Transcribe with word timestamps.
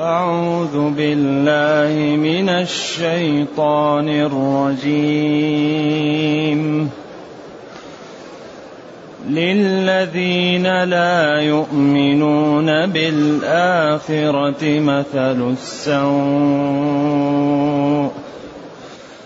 أعوذ 0.00 0.90
بالله 0.90 2.16
من 2.16 2.48
الشيطان 2.48 4.08
الرجيم. 4.08 6.90
للذين 9.30 10.84
لا 10.84 11.40
يؤمنون 11.40 12.86
بالآخرة 12.86 14.58
مثل 14.62 15.52
السوء. 15.52 18.10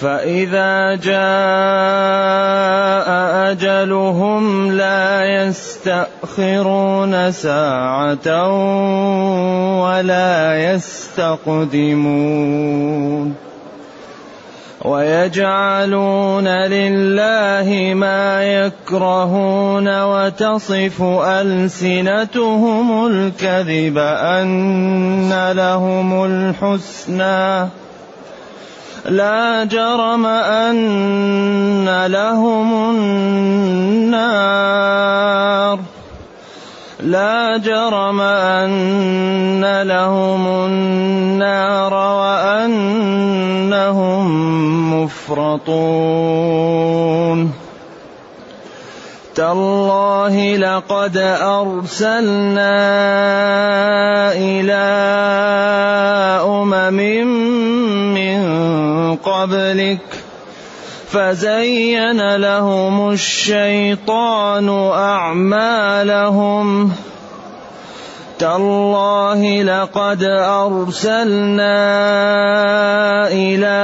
فإذا 0.00 0.94
جاء 0.94 1.16
أجلهم 3.52 4.72
لا 4.72 5.24
يستأخرون 5.24 7.32
ساعة 7.32 8.48
ولا 9.82 10.72
يستقدمون 10.72 12.46
ويجعلون 14.84 16.48
لله 16.48 17.94
ما 17.94 18.44
يكرهون 18.44 20.02
وتصف 20.02 21.02
ألسنتهم 21.22 23.06
الكذب 23.06 23.98
أن 23.98 25.52
لهم 25.52 26.24
الحسنى 26.24 27.68
لا 29.06 29.64
جرم 29.64 30.26
أن 30.26 32.06
لهم 32.06 32.90
النار. 32.90 34.26
لا 37.00 37.56
جرم 37.56 38.20
أن 38.20 39.82
لهم 39.82 40.46
النار 40.46 41.94
وأنهم 41.94 43.04
مفرطون. 45.02 46.06
تالله 49.34 50.56
لقد 50.56 51.16
أرسلنا 51.42 52.72
إلى 54.32 54.86
أمم 56.46 57.00
قبلك 59.24 60.24
فزين 61.08 62.36
لهم 62.36 63.10
الشيطان 63.10 64.68
أعمالهم 64.92 66.66
تالله 68.38 69.62
لقد 69.62 70.22
أرسلنا 70.22 71.78
إلى 73.28 73.76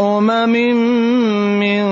أمم 0.00 0.54
من 1.60 1.86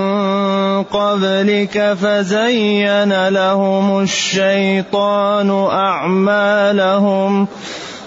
قبلك 0.83 1.97
فزين 2.03 3.28
لهم 3.28 4.00
الشيطان 4.03 5.50
أعمالهم 5.71 7.49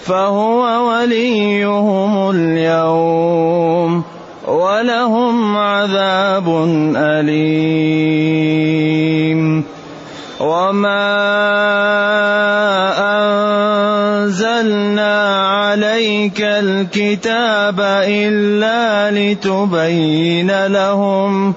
فهو 0.08 0.88
وليهم 0.88 2.30
اليوم 2.30 4.02
ولهم 4.48 5.56
عذاب 5.56 6.48
أليم. 6.96 8.38
وما 10.40 11.18
أنزلنا 14.24 15.16
عليك 15.46 16.40
الكتاب 16.40 17.80
إلا 18.08 19.10
لتبين 19.10 20.66
لهم 20.66 21.54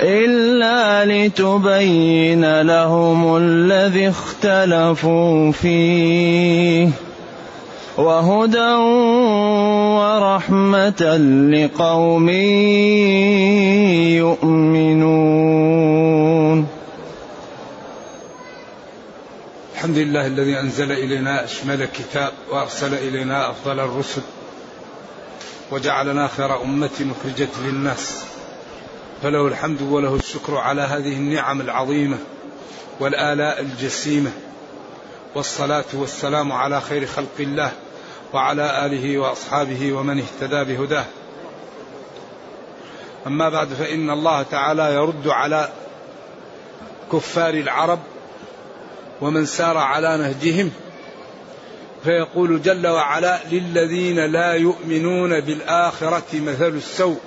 إلا 0.00 1.04
لتبين 1.04 2.60
لهم 2.60 3.36
الذي 3.36 4.08
اختلفوا 4.08 5.52
فيه. 5.52 7.09
وهدى 8.00 8.72
ورحمة 10.00 11.02
لقوم 11.52 12.28
يؤمنون. 14.24 15.78
الحمد 19.74 19.98
لله 19.98 20.26
الذي 20.26 20.60
أنزل 20.60 20.92
إلينا 20.92 21.44
أشمل 21.44 21.82
الكتاب 21.82 22.32
وأرسل 22.50 22.94
إلينا 22.94 23.50
أفضل 23.50 23.80
الرسل 23.80 24.22
وجعلنا 25.70 26.28
خير 26.28 26.62
أمة 26.62 27.12
أخرجت 27.20 27.50
للناس. 27.64 28.24
فله 29.22 29.46
الحمد 29.46 29.82
وله 29.82 30.14
الشكر 30.14 30.56
على 30.56 30.82
هذه 30.82 31.12
النعم 31.12 31.60
العظيمة 31.60 32.18
والآلاء 33.00 33.60
الجسيمة 33.60 34.30
والصلاة 35.34 35.84
والسلام 35.94 36.52
على 36.52 36.80
خير 36.80 37.06
خلق 37.06 37.36
الله 37.40 37.72
وعلى 38.32 38.86
آله 38.86 39.18
وأصحابه 39.18 39.92
ومن 39.92 40.18
اهتدى 40.18 40.64
بهداه. 40.64 41.04
أما 43.26 43.48
بعد 43.48 43.68
فإن 43.68 44.10
الله 44.10 44.42
تعالى 44.42 44.94
يرد 44.94 45.28
على 45.28 45.68
كفار 47.12 47.54
العرب 47.54 47.98
ومن 49.20 49.46
سار 49.46 49.76
على 49.76 50.18
نهجهم 50.18 50.72
فيقول 52.04 52.62
جل 52.62 52.86
وعلا 52.86 53.38
للذين 53.50 54.32
لا 54.32 54.52
يؤمنون 54.52 55.40
بالآخرة 55.40 56.26
مثل 56.34 56.68
السوء. 56.68 57.18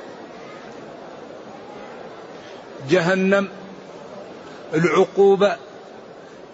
جهنم 2.90 3.50
العقوبة 4.74 5.56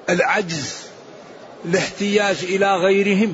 العجز 0.10 0.88
الاحتياج 1.66 2.44
إلى 2.44 2.76
غيرهم. 2.76 3.34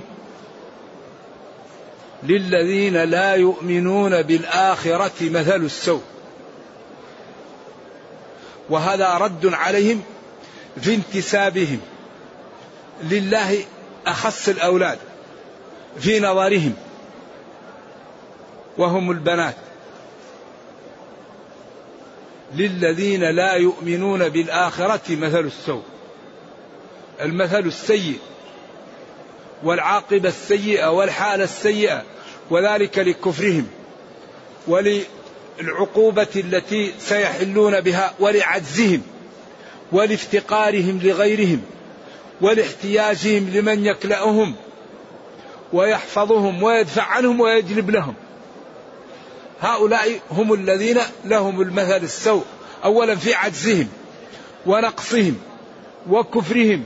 للذين 2.28 2.98
لا 3.04 3.34
يؤمنون 3.36 4.22
بالآخرة 4.22 5.14
مثل 5.22 5.66
السوء. 5.66 6.02
وهذا 8.70 9.18
رد 9.18 9.54
عليهم 9.54 10.04
في 10.82 10.96
انتسابهم. 10.96 11.80
لله 13.04 13.66
أخص 14.08 14.50
الأولاد 14.50 15.00
في 16.00 16.20
نظرهم. 16.20 16.74
وهم 18.78 19.12
البنات. 19.12 19.56
للذين 22.56 23.24
لا 23.24 23.54
يؤمنون 23.54 24.30
بالآخرة 24.30 25.02
مثل 25.10 25.46
السوء. 25.46 25.84
المثل 27.22 27.60
السيء. 27.60 28.20
والعاقبة 29.64 30.30
السيئة 30.30 30.92
والحالة 30.92 31.44
السيئة. 31.44 32.04
وذلك 32.50 33.00
لكفرهم 33.00 33.68
وللعقوبة 34.68 36.28
التي 36.36 36.94
سيحلون 37.00 37.82
بها 37.82 38.14
ولعجزهم 38.20 39.02
ولافتقارهم 39.92 41.00
لغيرهم 41.04 41.62
ولاحتياجهم 42.42 43.50
لمن 43.50 43.86
يكلأهم 43.86 44.56
ويحفظهم 45.74 46.64
ويدفع 46.64 47.04
عنهم 47.04 47.40
ويجلب 47.40 47.90
لهم. 47.90 48.14
هؤلاء 49.62 50.20
هم 50.32 50.54
الذين 50.54 50.98
لهم 51.26 51.62
المثل 51.62 52.04
السوء 52.04 52.44
اولا 52.84 53.16
في 53.16 53.34
عجزهم 53.34 53.88
ونقصهم 54.66 55.38
وكفرهم 56.10 56.84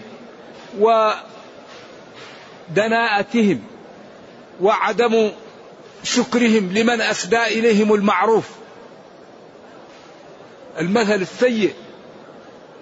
ودناءتهم 2.69 3.61
وعدم 4.61 5.31
شكرهم 6.03 6.73
لمن 6.73 7.01
أسدى 7.01 7.43
إليهم 7.43 7.93
المعروف. 7.93 8.45
المثل 10.79 11.21
السيء 11.21 11.73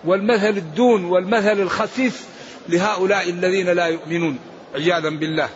والمثل 0.06 0.50
الدون 0.50 1.06
والمثل 1.06 1.62
الخسيس 1.62 2.14
لهؤلاء 2.70 3.30
الذين 3.30 3.70
لا 3.70 3.86
يؤمنون 3.86 4.40
عياذا 4.76 5.10
بالله. 5.10 5.50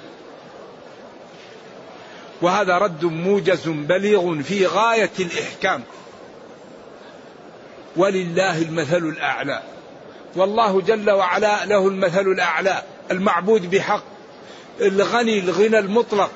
وهذا 2.42 2.78
رد 2.78 3.06
موجز 3.06 3.68
بليغ 3.68 4.42
في 4.42 4.66
غاية 4.66 5.12
الإحكام. 5.20 5.84
ولله 7.96 8.62
المثل 8.62 9.04
الأعلى. 9.04 9.62
والله 10.36 10.82
جل 10.82 11.12
وعلا 11.12 11.66
له 11.66 11.88
المثل 11.88 12.28
الأعلى 12.28 12.84
المعبود 13.12 13.70
بحق 13.70 14.04
الغني 14.82 15.40
الغنى 15.40 15.80
المطلق. 15.80 16.32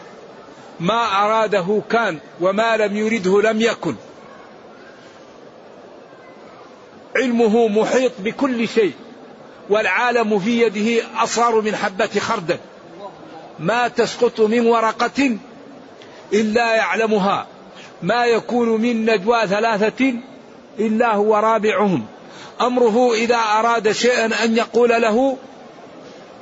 ما 0.80 1.24
أراده 1.26 1.82
كان 1.90 2.20
وما 2.42 2.78
لم 2.78 2.98
يرده 2.98 3.42
لم 3.42 3.62
يكن. 3.62 3.96
علمه 7.16 7.68
محيط 7.68 8.12
بكل 8.20 8.68
شيء 8.68 8.94
والعالم 9.70 10.40
في 10.40 10.62
يده 10.62 11.04
أصغر 11.18 11.62
من 11.62 11.76
حبة 11.76 12.20
خردل. 12.20 12.58
ما 13.60 13.88
تسقط 13.88 14.42
من 14.42 14.68
ورقة 14.68 15.38
إلا 16.34 16.76
يعلمها. 16.76 17.48
ما 18.04 18.26
يكون 18.26 18.82
من 18.82 19.06
نجوى 19.06 19.48
ثلاثة 19.48 20.14
إلا 20.80 21.16
هو 21.16 21.36
رابعهم. 21.36 22.06
أمره 22.62 23.14
إذا 23.14 23.36
أراد 23.36 23.92
شيئا 23.92 24.44
أن 24.44 24.58
يقول 24.58 24.90
له 24.90 25.38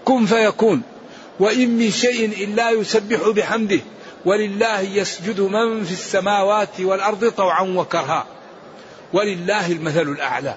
كن 0.05 0.25
فيكون. 0.25 0.81
وإن 1.39 1.69
من 1.69 1.91
شيء 1.91 2.43
إلا 2.43 2.69
يسبح 2.69 3.29
بحمده. 3.29 3.79
ولله 4.25 4.79
يسجد 4.79 5.41
من 5.41 5.83
في 5.83 5.91
السماوات 5.91 6.79
والأرض 6.79 7.29
طوعا 7.29 7.61
وكرها. 7.61 8.25
ولله 9.13 9.71
المثل 9.71 10.01
الأعلى. 10.01 10.55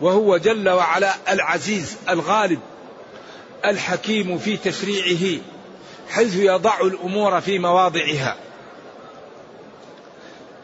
وهو 0.00 0.36
جل 0.36 0.68
وعلا 0.68 1.14
العزيز 1.28 1.96
الغالب 2.08 2.60
الحكيم 3.64 4.38
في 4.38 4.56
تشريعه 4.56 5.40
حيث 6.10 6.36
يضع 6.36 6.80
الأمور 6.80 7.40
في 7.40 7.58
مواضعها. 7.58 8.36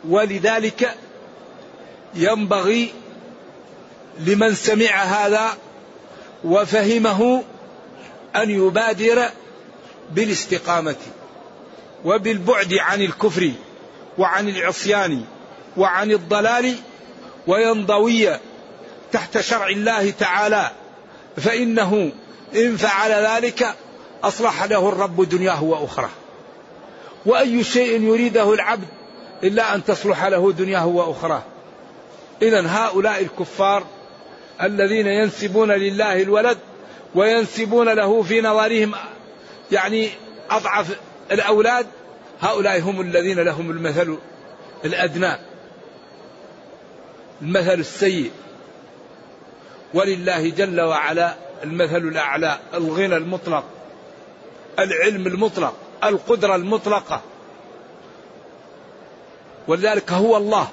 ولذلك 0.09 0.95
ينبغي 2.15 2.93
لمن 4.21 4.55
سمع 4.55 5.03
هذا 5.03 5.57
وفهمه 6.45 7.43
أن 8.37 8.51
يبادر 8.51 9.31
بالاستقامة 10.11 10.97
وبالبعد 12.05 12.75
عن 12.75 13.03
الكفر 13.03 13.53
وعن 14.19 14.49
العصيان 14.49 15.25
وعن 15.77 16.13
الضلال 16.13 16.75
وينضوي 17.47 18.39
تحت 19.13 19.41
شرع 19.41 19.69
الله 19.69 20.11
تعالى 20.11 20.71
فإنه 21.37 22.13
إن 22.57 22.77
فعل 22.77 23.11
ذلك 23.11 23.75
أصلح 24.25 24.65
له 24.65 24.89
الرب 24.89 25.29
دنياه 25.29 25.63
وأخراه. 25.63 26.11
وأي 27.27 27.65
شيء 27.65 28.03
يريده 28.03 28.55
العبد 28.55 28.89
إلا 29.43 29.75
أن 29.75 29.85
تصلح 29.85 30.25
له 30.25 30.53
دنياه 30.53 30.87
وأخراه. 30.87 31.43
اذا 32.43 32.67
هؤلاء 32.67 33.23
الكفار 33.23 33.85
الذين 34.63 35.07
ينسبون 35.07 35.73
لله 35.73 36.23
الولد 36.23 36.59
وينسبون 37.15 37.89
له 37.89 38.23
في 38.23 38.41
نظرهم 38.41 38.95
يعني 39.73 40.11
أضعف 40.50 40.99
الأولاد 41.32 41.87
هؤلاء 42.41 42.81
هم 42.81 43.00
الذين 43.00 43.41
لهم 43.41 43.70
المثل 43.70 44.19
الأدنى 44.85 45.37
المثل 47.43 47.81
السيء. 47.81 48.31
ولله 49.94 50.50
جل 50.50 50.81
وعلا 50.81 51.35
المثل 51.65 51.97
الأعلى 51.97 52.59
الغنى 52.75 53.17
المطلق 53.17 53.65
العلم 54.79 55.26
المطلق 55.26 55.75
القدرة 56.05 56.56
المطلقة. 56.56 57.21
ولذلك 59.69 60.12
هو 60.12 60.37
الله. 60.37 60.69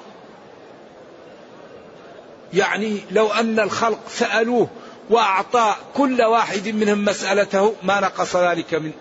يعني 2.54 3.00
لو 3.10 3.32
أن 3.32 3.60
الخلق 3.60 4.08
سألوه 4.08 4.68
وأعطى 5.10 5.74
كل 5.94 6.22
واحد 6.22 6.68
منهم 6.68 7.04
مسألته 7.04 7.74
ما 7.82 8.00
نقص 8.00 8.36
ذلك 8.36 8.74
من 8.74 8.92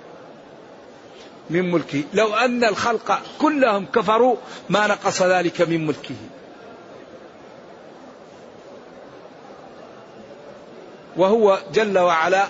من 1.50 1.72
ملكه. 1.72 2.04
لو 2.14 2.34
أن 2.34 2.64
الخلق 2.64 3.22
كلهم 3.42 3.86
كفروا 3.86 4.36
ما 4.70 4.88
نقص 4.88 5.22
ذلك 5.22 5.62
من 5.62 5.88
ملكه. 5.88 6.16
وهو 11.18 11.60
جل 11.74 12.00
وعلا 12.00 12.48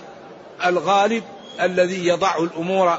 الغالب 0.66 1.24
الذي 1.60 2.06
يضع 2.06 2.38
الأمور 2.38 2.98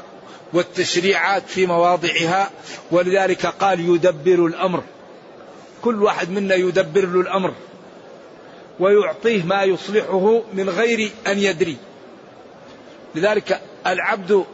والتشريعات 0.52 1.42
في 1.48 1.66
مواضعها 1.66 2.50
ولذلك 2.90 3.46
قال 3.46 3.80
يدبر 3.80 4.46
الأمر. 4.46 4.82
كل 5.82 6.02
واحد 6.02 6.30
منا 6.30 6.54
يدبر 6.54 7.06
له 7.06 7.20
الأمر. 7.20 7.54
ويعطيه 8.80 9.42
ما 9.42 9.64
يصلحه 9.64 10.42
من 10.54 10.70
غير 10.70 11.10
أن 11.26 11.38
يدري. 11.38 11.76
لذلك 13.14 13.60
العبد 13.86 14.44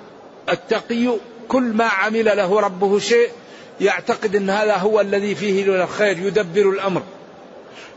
التقي 0.49 1.17
كل 1.49 1.63
ما 1.63 1.85
عمل 1.85 2.25
له 2.25 2.61
ربه 2.61 2.99
شيء 2.99 3.31
يعتقد 3.81 4.37
إن 4.37 4.51
هذا 4.51 4.77
هو 4.77 5.01
الذي 5.01 5.35
فيه 5.35 5.85
الخير 5.85 6.19
يدبر 6.19 6.71
الأمر. 6.71 7.03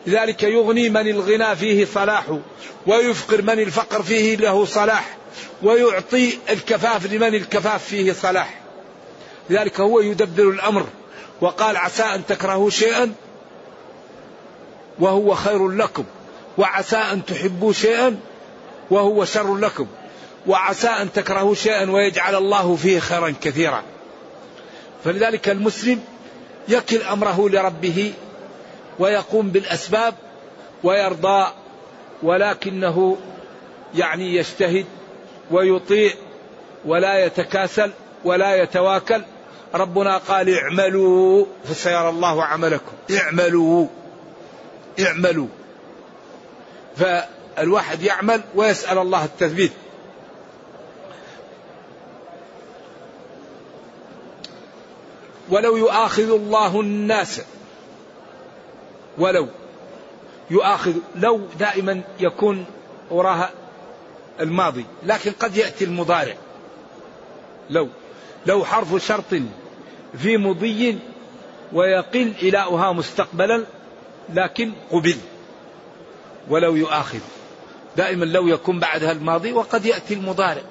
لذلك 0.08 0.44
يغني 0.44 0.90
من 0.90 1.08
الغنى 1.08 1.56
فيه 1.56 1.86
صلاح 1.86 2.24
ويفقر 2.88 3.42
من 3.42 3.60
الفقر 3.60 4.04
فيه 4.04 4.36
له 4.36 4.66
صلاح 4.66 5.18
ويعطي 5.64 6.38
الكفاف 6.50 7.14
لمن 7.14 7.36
الكفاف 7.36 7.84
فيه 7.84 8.14
صلاح. 8.14 8.62
لذلك 9.50 9.80
هو 9.80 10.00
يدبر 10.00 10.50
الأمر. 10.50 10.86
وقال 11.42 11.78
عسى 11.78 12.04
أن 12.04 12.26
تكرهوا 12.26 12.70
شيئا 12.70 13.14
وهو 15.00 15.36
خير 15.36 15.70
لكم. 15.70 16.04
وعسى 16.58 16.98
أن 16.98 17.26
تحبوا 17.26 17.74
شيئا 17.74 18.20
وهو 18.92 19.26
شر 19.26 19.56
لكم. 19.56 19.88
وعسى 20.48 20.88
أن 20.88 21.14
تكرهوا 21.14 21.56
شيئا 21.56 21.92
ويجعل 21.92 22.36
الله 22.36 22.76
فيه 22.76 23.00
خيرا 23.00 23.34
كثيرا. 23.42 23.84
فلذلك 25.04 25.50
المسلم 25.50 26.02
يكل 26.68 27.02
أمره 27.02 27.50
لربه 27.50 28.14
ويقوم 29.00 29.50
بالأسباب 29.50 30.16
ويرضى 30.84 31.48
ولكنه 32.24 33.18
يعني 33.96 34.36
يجتهد 34.36 34.86
ويطيع 35.52 36.12
ولا 36.86 37.26
يتكاسل 37.26 37.92
ولا 38.26 38.56
يتواكل. 38.56 39.22
ربنا 39.76 40.18
قال 40.18 40.58
اعملوا 40.58 41.46
فسيرى 41.66 42.10
الله 42.10 42.44
عملكم. 42.44 42.92
اعملوا 43.18 43.88
اعملوا. 45.00 45.48
فالواحد 46.98 48.02
يعمل 48.02 48.42
ويسأل 48.56 48.98
الله 48.98 49.26
التثبيت. 49.26 49.72
ولو 55.50 55.78
يؤاخذ 55.78 56.32
الله 56.32 56.82
الناس 56.82 57.42
ولو 59.18 59.48
يؤاخذ 60.52 60.94
لو 61.16 61.42
دائما 61.60 62.02
يكون 62.20 62.66
وراها 63.12 63.52
الماضي 64.40 64.86
لكن 65.04 65.32
قد 65.32 65.58
يأتي 65.58 65.86
المضارع. 65.86 66.36
لو 67.70 67.90
لو 68.46 68.66
حرف 68.66 69.06
شرط 69.06 69.42
في 70.18 70.38
مضي 70.38 71.00
ويقل 71.74 72.34
إلاؤها 72.42 72.92
مستقبلا 72.92 73.66
لكن 74.34 74.72
قبل. 74.92 75.18
ولو 76.50 76.76
يؤاخذ. 76.76 77.20
دائما 77.98 78.26
لو 78.26 78.48
يكون 78.48 78.80
بعدها 78.80 79.12
الماضي 79.12 79.54
وقد 79.54 79.86
يأتي 79.86 80.14
المضارع. 80.14 80.62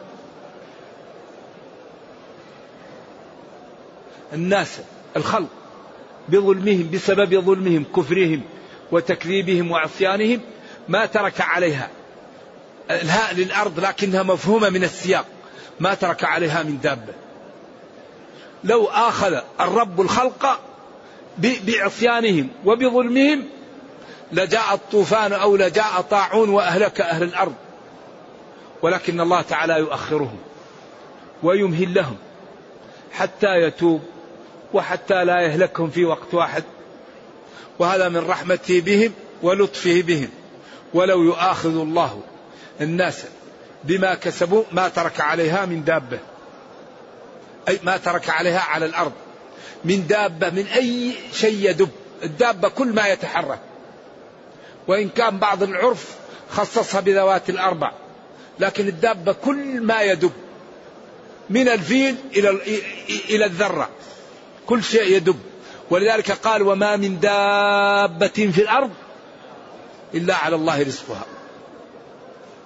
الناس 4.32 4.80
الخلق 5.16 5.48
بظلمهم 6.28 6.90
بسبب 6.92 7.40
ظلمهم 7.40 7.84
كفرهم 7.96 8.42
وتكذيبهم 8.92 9.70
وعصيانهم 9.70 10.40
ما 10.88 11.06
ترك 11.06 11.40
عليها 11.40 11.90
الهاء 12.90 13.34
للأرض 13.34 13.80
لكنها 13.80 14.22
مفهومة 14.22 14.70
من 14.70 14.84
السياق. 14.84 15.26
ما 15.80 15.94
ترك 15.94 16.24
عليها 16.24 16.62
من 16.62 16.78
دابة. 16.82 17.12
لو 18.64 18.84
آخذ 18.84 19.40
الرب 19.60 20.00
الخلق 20.00 20.60
بعصيانهم 21.38 22.48
وبظلمهم 22.64 23.44
لجاء 24.32 24.74
الطوفان 24.74 25.32
أو 25.32 25.56
لجاء 25.56 26.00
طاعون 26.10 26.48
وأهلك 26.48 27.00
أهل 27.00 27.22
الأرض. 27.22 27.54
ولكن 28.82 29.20
الله 29.20 29.42
تعالى 29.42 29.78
يؤخرهم 29.78 30.38
ويمهل 31.42 31.94
لهم 31.94 32.16
حتى 33.12 33.56
يتوب 33.56 34.02
وحتى 34.74 35.24
لا 35.24 35.40
يهلكهم 35.40 35.90
في 35.90 36.04
وقت 36.04 36.34
واحد. 36.34 36.64
وهذا 37.78 38.08
من 38.08 38.26
رحمته 38.28 38.80
بهم 38.80 39.12
ولطفه 39.42 40.02
بهم. 40.02 40.28
ولو 40.94 41.22
يؤاخذ 41.22 41.80
الله 41.80 42.20
الناس 42.80 43.24
بما 43.84 44.14
كسبوا 44.14 44.62
ما 44.72 44.88
ترك 44.88 45.20
عليها 45.20 45.66
من 45.66 45.84
دابة. 45.84 46.18
أي 47.68 47.80
ما 47.82 47.96
ترك 47.96 48.30
عليها 48.30 48.60
على 48.60 48.86
الأرض. 48.86 49.12
من 49.84 50.06
دابة 50.06 50.50
من 50.50 50.66
أي 50.66 51.12
شيء 51.32 51.70
يدب. 51.70 51.88
الدابة 52.22 52.68
كل 52.68 52.88
ما 52.88 53.08
يتحرك. 53.08 53.58
وإن 54.88 55.08
كان 55.08 55.38
بعض 55.38 55.62
العرف 55.62 56.16
خصصها 56.50 57.00
بذوات 57.00 57.50
الأربع. 57.50 57.92
لكن 58.58 58.88
الدابة 58.88 59.32
كل 59.32 59.80
ما 59.80 60.02
يدب 60.02 60.32
من 61.50 61.68
الفيل 61.68 62.16
إلى 62.36 62.50
إلى 63.30 63.44
الذرة. 63.44 63.88
كل 64.66 64.82
شيء 64.84 65.16
يدب. 65.16 65.38
ولذلك 65.90 66.30
قال 66.32 66.62
وما 66.62 66.96
من 66.96 67.20
دابة 67.20 68.50
في 68.54 68.62
الأرض 68.62 68.90
إلا 70.14 70.34
على 70.34 70.56
الله 70.56 70.82
رزقها. 70.82 71.24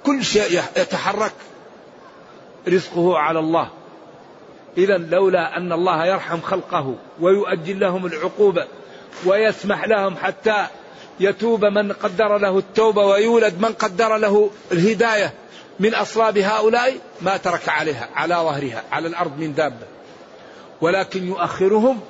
كل 0.07 0.25
شيء 0.25 0.63
يتحرك 0.77 1.33
رزقه 2.69 3.19
على 3.19 3.39
الله. 3.39 3.71
إذا 4.79 4.99
لولا 4.99 5.57
أن 5.57 5.73
الله 5.73 6.07
يرحم 6.07 6.41
خلقه 6.41 6.95
ويؤجل 7.21 7.81
لهم 7.81 8.07
العقوبة 8.07 8.67
ويسمح 9.27 9.85
لهم 9.85 10.17
حتى 10.17 10.67
يتوب 11.21 11.65
من 11.65 11.93
قدر 11.93 12.39
له 12.39 12.59
التوبة 12.59 13.05
ويولد 13.05 13.61
من 13.61 13.73
قدر 13.73 14.17
له 14.17 14.51
الهداية 14.73 15.35
من 15.81 15.95
أصلاب 15.95 16.39
هؤلاء 16.39 16.99
ما 17.21 17.37
ترك 17.37 17.69
عليها 17.69 18.09
على 18.15 18.35
ظهرها 18.35 18.83
على 18.93 19.09
الأرض 19.09 19.39
من 19.39 19.55
دابة. 19.55 19.87
ولكن 20.81 21.27
يؤخرهم 21.27 22.01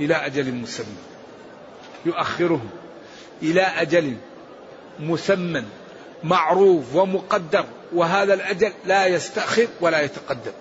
إلى 0.00 0.14
أجل 0.14 0.54
مسمى. 0.54 0.96
يؤخرهم 2.06 2.70
إلى 3.42 3.62
أجل 3.62 4.16
مسمى 5.00 5.64
معروف 6.24 6.94
ومقدر 6.94 7.64
وهذا 7.92 8.34
الأجل 8.34 8.72
لا 8.84 9.06
يستأخر 9.06 9.66
ولا 9.80 10.00
يتقدم. 10.00 10.52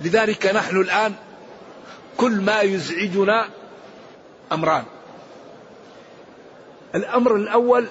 لذلك 0.00 0.46
نحن 0.46 0.76
الآن 0.80 1.14
كل 2.16 2.32
ما 2.32 2.60
يزعجنا 2.60 3.48
أمران. 4.52 4.84
الأمر 6.94 7.36
الأول 7.36 7.88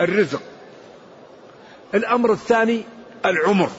الرزق. 0.00 0.42
الأمر 1.94 2.32
الثاني 2.32 2.84
العمر. 3.24 3.70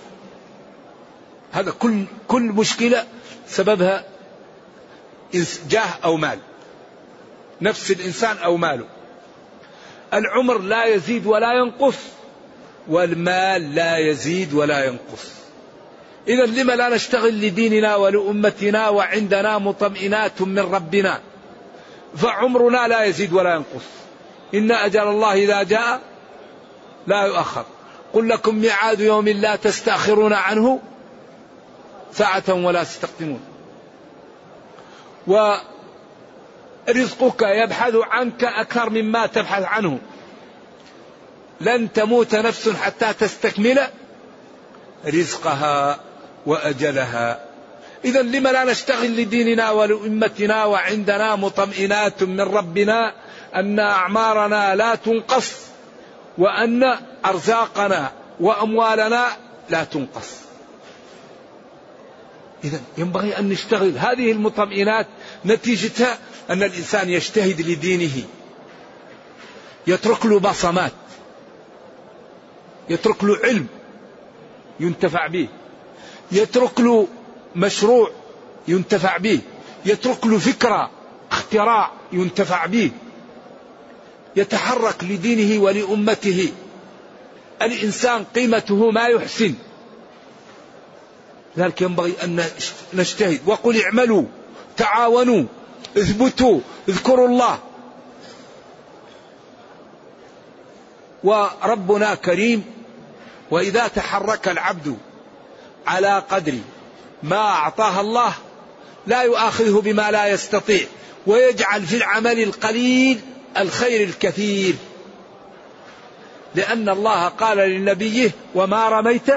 هذا 1.52 1.72
كل 1.72 2.04
كل 2.28 2.42
مشكلة 2.42 3.08
سببها 3.48 4.06
جاه 5.70 5.90
أو 6.04 6.18
مال. 6.18 6.40
نفس 7.62 7.92
الإنسان 7.92 8.38
أو 8.38 8.58
ماله. 8.58 8.86
العمر 10.14 10.58
لا 10.58 10.86
يزيد 10.86 11.26
ولا 11.26 11.54
ينقص 11.54 11.98
والمال 12.88 13.76
لا 13.76 13.98
يزيد 13.98 14.54
ولا 14.54 14.86
ينقص. 14.86 15.41
إذا 16.28 16.46
لما 16.46 16.74
لا 16.74 16.90
نشتغل 16.90 17.42
لديننا 17.42 17.96
ولأمتنا 17.96 18.90
وعندنا 18.90 19.58
مطمئنات 19.58 20.42
من 20.42 20.60
ربنا 20.60 21.20
فعمرنا 22.16 22.88
لا 22.88 23.04
يزيد 23.04 23.34
ولا 23.34 23.56
ينقص. 23.56 23.86
إن 24.54 24.72
أجل 24.72 25.08
الله 25.08 25.34
إذا 25.34 25.64
جاء 25.64 26.02
لا 27.08 27.26
يؤخر. 27.26 27.66
قل 28.14 28.30
لكم 28.30 28.56
ميعاد 28.56 29.00
يوم 29.00 29.30
لا 29.30 29.56
تستأخرون 29.56 30.34
عنه 30.34 30.80
ساعة 32.14 32.44
ولا 32.50 32.84
تستقدمون. 32.84 33.42
ورزقك 36.88 37.42
يبحث 37.42 37.96
عنك 37.96 38.44
أكثر 38.44 38.90
مما 38.90 39.26
تبحث 39.26 39.64
عنه. 39.64 40.00
لن 41.62 41.94
تموت 41.94 42.36
نفس 42.36 42.70
حتى 42.70 43.14
تستكمل 43.14 43.88
رزقها. 45.08 46.11
وأجلها. 46.46 47.46
إذا 48.06 48.22
لما 48.22 48.50
لا 48.50 48.64
نشتغل 48.64 49.22
لديننا 49.22 49.72
ولأمتنا 49.72 50.66
وعندنا 50.66 51.36
مطمئنات 51.36 52.24
من 52.24 52.42
ربنا 52.42 53.14
أن 53.56 53.80
أعمارنا 53.80 54.76
لا 54.76 54.96
تنقص 54.96 55.54
وأن 56.38 56.98
أرزاقنا 57.26 58.12
وأموالنا 58.40 59.26
لا 59.70 59.84
تنقص. 59.84 60.42
إذا 62.64 62.80
ينبغي 62.98 63.40
أن 63.40 63.50
نشتغل. 63.50 63.98
هذه 63.98 64.32
المطمئنات 64.32 65.08
نتيجتها 65.46 66.18
أن 66.50 66.64
الإنسان 66.64 67.10
يجتهد 67.10 67.62
لدينه. 67.62 68.24
يترك 69.88 70.26
له 70.26 70.40
بصمات. 70.40 70.92
يترك 72.90 73.24
له 73.24 73.38
علم 73.44 73.68
ينتفع 74.80 75.28
به. 75.28 75.48
يترك 76.32 76.80
له 76.80 77.08
مشروع 77.56 78.12
ينتفع 78.68 79.18
به. 79.18 79.40
يترك 79.86 80.26
له 80.26 80.38
فكرة 80.38 80.90
اختراع 81.32 81.92
ينتفع 82.12 82.66
به. 82.66 82.92
يتحرك 84.36 85.04
لدينه 85.04 85.64
ولأمته. 85.64 86.54
الإنسان 87.62 88.24
قيمته 88.36 88.92
ما 88.92 89.08
يحسن. 89.08 89.54
لذلك 91.58 91.82
ينبغي 91.82 92.14
أن 92.24 92.46
نجتهد. 92.94 93.40
وقل 93.46 93.82
اعملوا 93.82 94.24
تعاونوا 94.78 95.44
اثبتوا 95.98 96.60
اذكروا 96.90 97.28
الله. 97.28 97.60
وربنا 101.24 102.16
كريم. 102.16 102.64
وإذا 103.52 103.88
تحرك 103.88 104.48
العبد 104.48 104.98
على 105.88 106.24
قدر 106.30 106.54
ما 107.24 107.38
أعطاه 107.38 108.02
الله 108.02 108.34
لا 109.08 109.22
يؤاخذه 109.22 109.82
بما 109.82 110.12
لا 110.12 110.28
يستطيع 110.28 110.86
ويجعل 111.28 111.82
في 111.82 111.96
العمل 111.96 112.40
القليل 112.40 113.22
الخير 113.58 114.08
الكثير. 114.08 114.76
لأن 116.56 116.90
الله 116.90 117.28
قال 117.28 117.58
لنبيه 117.58 118.32
وما 118.56 118.90
رميت؟ 118.90 119.30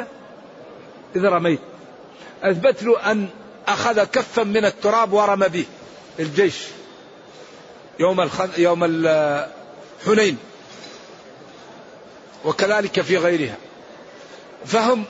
إذ 1.16 1.24
رميت. 1.24 1.60
أثبت 2.42 2.82
له 2.82 3.10
أن 3.10 3.28
أخذ 3.68 4.04
كفا 4.04 4.42
من 4.42 4.64
التراب 4.64 5.12
ورمى 5.12 5.48
به 5.48 5.64
الجيش 6.18 6.54
يوم. 8.00 8.30
يوم 8.58 8.84
الحنين 8.84 10.38
وكذلك 12.44 13.00
في 13.00 13.16
غيرها. 13.16 13.56
فهم 14.66 15.04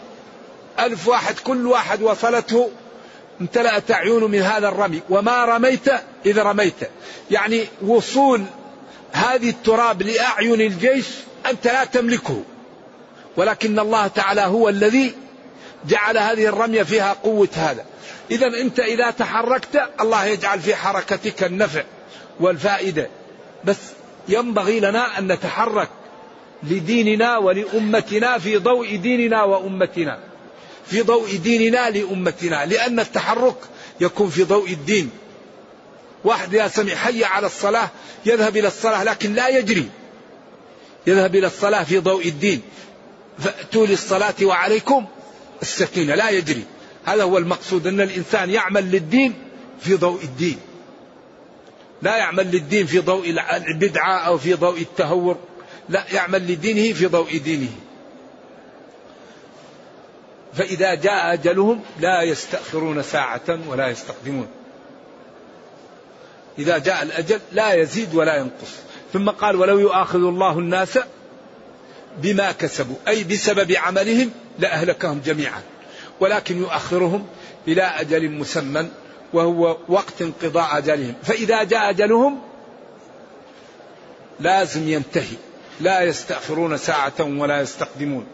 ألف 0.79 1.09
واحد 1.09 1.39
كل 1.39 1.67
واحد 1.67 2.03
وصلته 2.03 2.71
امتلأت 3.41 3.91
أعين 3.91 4.25
من 4.25 4.43
هذا 4.43 4.69
الرمي. 4.69 5.01
وما 5.11 5.45
رميت 5.45 5.89
إذا 6.27 6.43
رميت. 6.43 6.91
يعني 7.31 7.67
وصول 7.83 8.45
هذه 9.13 9.51
التراب 9.51 10.03
لأعين 10.03 10.61
الجيش 10.61 11.07
أنت 11.47 11.67
لا 11.67 11.85
تملكه. 11.85 12.43
ولكن 13.37 13.79
الله 13.79 14.07
تعالى 14.07 14.41
هو 14.41 14.69
الذي 14.69 15.15
جعل 15.89 16.19
هذه 16.19 16.47
الرمية 16.47 16.83
فيها 16.83 17.13
قوة 17.13 17.49
هذا. 17.55 17.85
إذا 18.31 18.47
أنت 18.47 18.81
إذا 18.81 19.11
تحركت 19.11 19.91
الله 20.01 20.25
يجعل 20.25 20.61
في 20.61 20.75
حركتك 20.75 21.45
النفع 21.45 21.83
والفائدة. 22.41 23.09
بس 23.65 23.77
ينبغي 24.29 24.81
لنا 24.81 25.19
أن 25.19 25.33
نتحرك 25.33 25.89
لديننا 26.63 27.39
ولأمتنا 27.39 28.39
في 28.39 28.57
ضوء 28.57 28.97
ديننا 28.97 29.43
وأمتنا. 29.43 30.34
في 30.87 31.03
ضوء 31.03 31.37
ديننا 31.37 31.91
لأمتنا 31.91 32.67
لأن 32.67 33.01
التحرك 33.01 33.57
يكون 34.01 34.31
في 34.31 34.45
ضوء 34.45 34.71
الدين. 34.71 35.11
واحد 36.25 36.55
إذا 36.55 36.69
سمع 36.69 36.95
حي 36.95 37.25
على 37.25 37.47
الصلاة 37.47 37.91
يذهب 38.27 38.57
إلى 38.57 38.69
الصلاة 38.69 39.05
لكن 39.05 39.35
لا 39.35 39.49
يجري. 39.49 39.89
يذهب 41.07 41.35
إلى 41.35 41.47
الصلاة 41.47 41.85
في 41.85 41.99
ضوء 41.99 42.29
الدين. 42.29 42.63
فأتوا 43.39 43.87
للصلاة 43.87 44.35
وعليكم 44.43 45.07
السكينة 45.63 46.15
لا 46.15 46.31
يجري. 46.31 46.65
هذا 47.05 47.23
هو 47.23 47.39
المقصود 47.39 47.87
أن 47.87 48.01
الإنسان 48.01 48.51
يعمل 48.51 48.91
للدين 48.91 49.35
في 49.81 49.95
ضوء 49.95 50.23
الدين. 50.23 50.59
لا 52.03 52.17
يعمل 52.17 52.47
للدين 52.47 52.87
في 52.87 52.99
ضوء 52.99 53.35
البدعة 53.69 54.19
أو 54.19 54.39
في 54.39 54.55
ضوء 54.55 54.81
التهور 54.81 55.37
لا 55.89 56.05
يعمل 56.13 56.53
لدينه 56.53 56.95
في 56.95 57.07
ضوء 57.07 57.37
دينه. 57.37 57.71
فإذا 60.57 60.95
جاء 60.95 61.33
أجلهم 61.33 61.81
لا 62.01 62.23
يستأخرون 62.23 63.03
ساعة 63.03 63.59
ولا 63.69 63.89
يستقدمون. 63.89 64.49
إذا 66.59 66.79
جاء 66.79 67.03
الأجل 67.03 67.41
لا 67.53 67.73
يزيد 67.73 68.15
ولا 68.15 68.37
ينقص. 68.37 68.71
ثم 69.13 69.31
قال 69.31 69.57
ولو 69.57 69.79
يؤاخذ 69.79 70.19
الله 70.19 70.59
الناس 70.59 70.99
بما 72.19 72.53
كسبوا 72.53 72.97
أي 73.09 73.25
بسبب 73.25 73.73
عملهم 73.73 74.31
لأهلكهم 74.59 75.21
جميعا. 75.25 75.63
ولكن 76.21 76.59
يؤخرهم 76.59 77.27
إلى 77.69 77.83
أجل 77.83 78.31
مسمى 78.31 78.89
وهو 79.33 79.77
وقت 79.89 80.23
انقضاء 80.23 80.79
أجلهم. 80.79 81.15
فإذا 81.23 81.63
جاء 81.63 81.91
أجلهم 81.91 82.41
لازم 84.41 84.89
ينتهي. 84.89 85.37
لا 85.81 86.03
يستأخرون 86.03 86.77
ساعة 86.77 87.21
ولا 87.21 87.61
يستقدمون. 87.61 88.27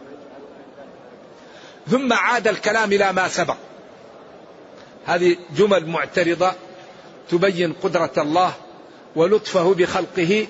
ثم 1.90 2.12
عاد 2.12 2.48
الكلام 2.48 2.92
إلى 2.92 3.12
ما 3.12 3.28
سبق. 3.28 3.56
هذه 5.06 5.36
جمل 5.56 5.86
معترضة 5.86 6.52
تبين 7.30 7.72
قدرة 7.72 8.12
الله 8.18 8.52
ولطفه 9.16 9.74
بخلقه 9.74 10.46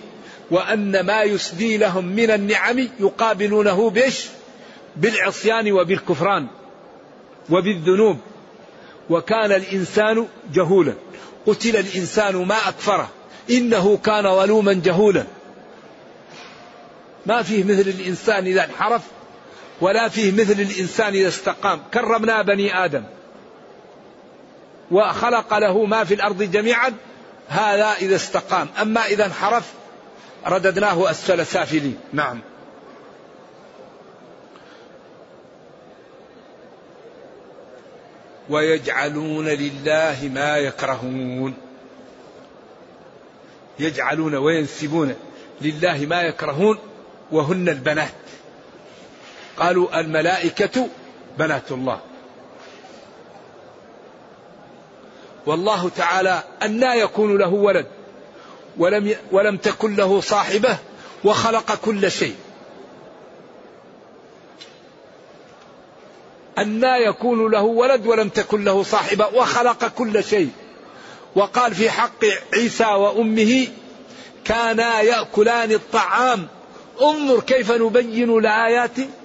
وأن 0.51 1.01
ما 1.01 1.23
يسدي 1.23 1.77
لهم 1.77 2.05
من 2.05 2.31
النعم 2.31 2.89
يقابلونه 3.01 3.91
بإيش؟ 3.91 4.27
بالعصيان 4.97 5.73
وبالكفران 5.73 6.47
وبالذنوب. 7.51 8.19
وكان 9.11 9.53
الإنسان 9.53 10.27
جهولا. 10.55 10.95
قتل 11.47 11.77
الإنسان 11.77 12.37
ما 12.37 12.69
أكفره. 12.69 13.09
إنه 13.51 13.97
كان 13.97 14.23
ظلوما 14.23 14.73
جهولا. 14.73 15.25
ما 17.27 17.43
فيه 17.43 17.65
مثل 17.65 17.89
الإنسان 17.89 18.47
إذا 18.47 18.65
انحرف 18.65 19.03
ولا 19.81 20.09
فيه 20.09 20.33
مثل 20.33 20.53
الإنسان 20.53 21.13
إذا 21.13 21.29
استقام. 21.29 21.81
كرمنا 21.95 22.43
بني 22.43 22.85
آدم. 22.85 23.05
وخلق 24.91 25.59
له 25.59 25.85
ما 25.85 26.05
في 26.05 26.15
الأرض 26.15 26.43
جميعا 26.43 26.93
هذا 27.49 27.93
إذا 27.93 28.17
استقام. 28.17 28.69
أما 28.83 29.07
إذا 29.07 29.27
انحرف 29.27 29.73
رددناه 30.47 31.11
أسفل 31.11 31.47
سافلين 31.47 31.99
نعم. 32.13 32.41
ويجعلون 38.49 39.49
لله 39.49 40.31
ما 40.35 40.57
يكرهون. 40.59 41.55
يجعلون 43.79 44.35
وينسبون 44.35 45.15
لله 45.61 46.07
ما 46.07 46.23
يكرهون 46.23 46.79
وهن 47.33 47.69
البنات. 47.69 48.13
قالوا 49.61 50.01
الملائكة 50.01 50.89
بنات 51.39 51.73
الله. 51.73 52.01
والله 55.47 55.89
تعالى 55.89 56.43
أنى 56.63 56.87
يكون 57.01 57.39
له 57.39 57.49
ولد 57.49 57.87
ولم 58.79 59.17
ولم 59.33 59.57
تكن 59.57 59.97
له 59.97 60.21
صاحبة 60.21 60.79
وخلق 61.25 61.75
كل 61.75 62.11
شيء. 62.11 62.37
أنى 66.59 67.05
يكون 67.05 67.51
له 67.51 67.63
ولد 67.63 68.07
ولم 68.07 68.29
تكن 68.29 68.65
له 68.65 68.83
صاحبة 68.83 69.27
وخلق 69.27 69.89
كل 69.89 70.25
شيء. 70.25 70.51
وقال 71.37 71.75
في 71.75 71.91
حق 71.91 72.25
عيسى 72.55 72.85
وأمه 72.85 73.69
كانا 74.45 75.01
يأكلان 75.01 75.73
الطعام. 75.73 76.49
انظر 77.03 77.41
كيف 77.41 77.73
نبين 77.73 78.39
الآيات. 78.39 79.20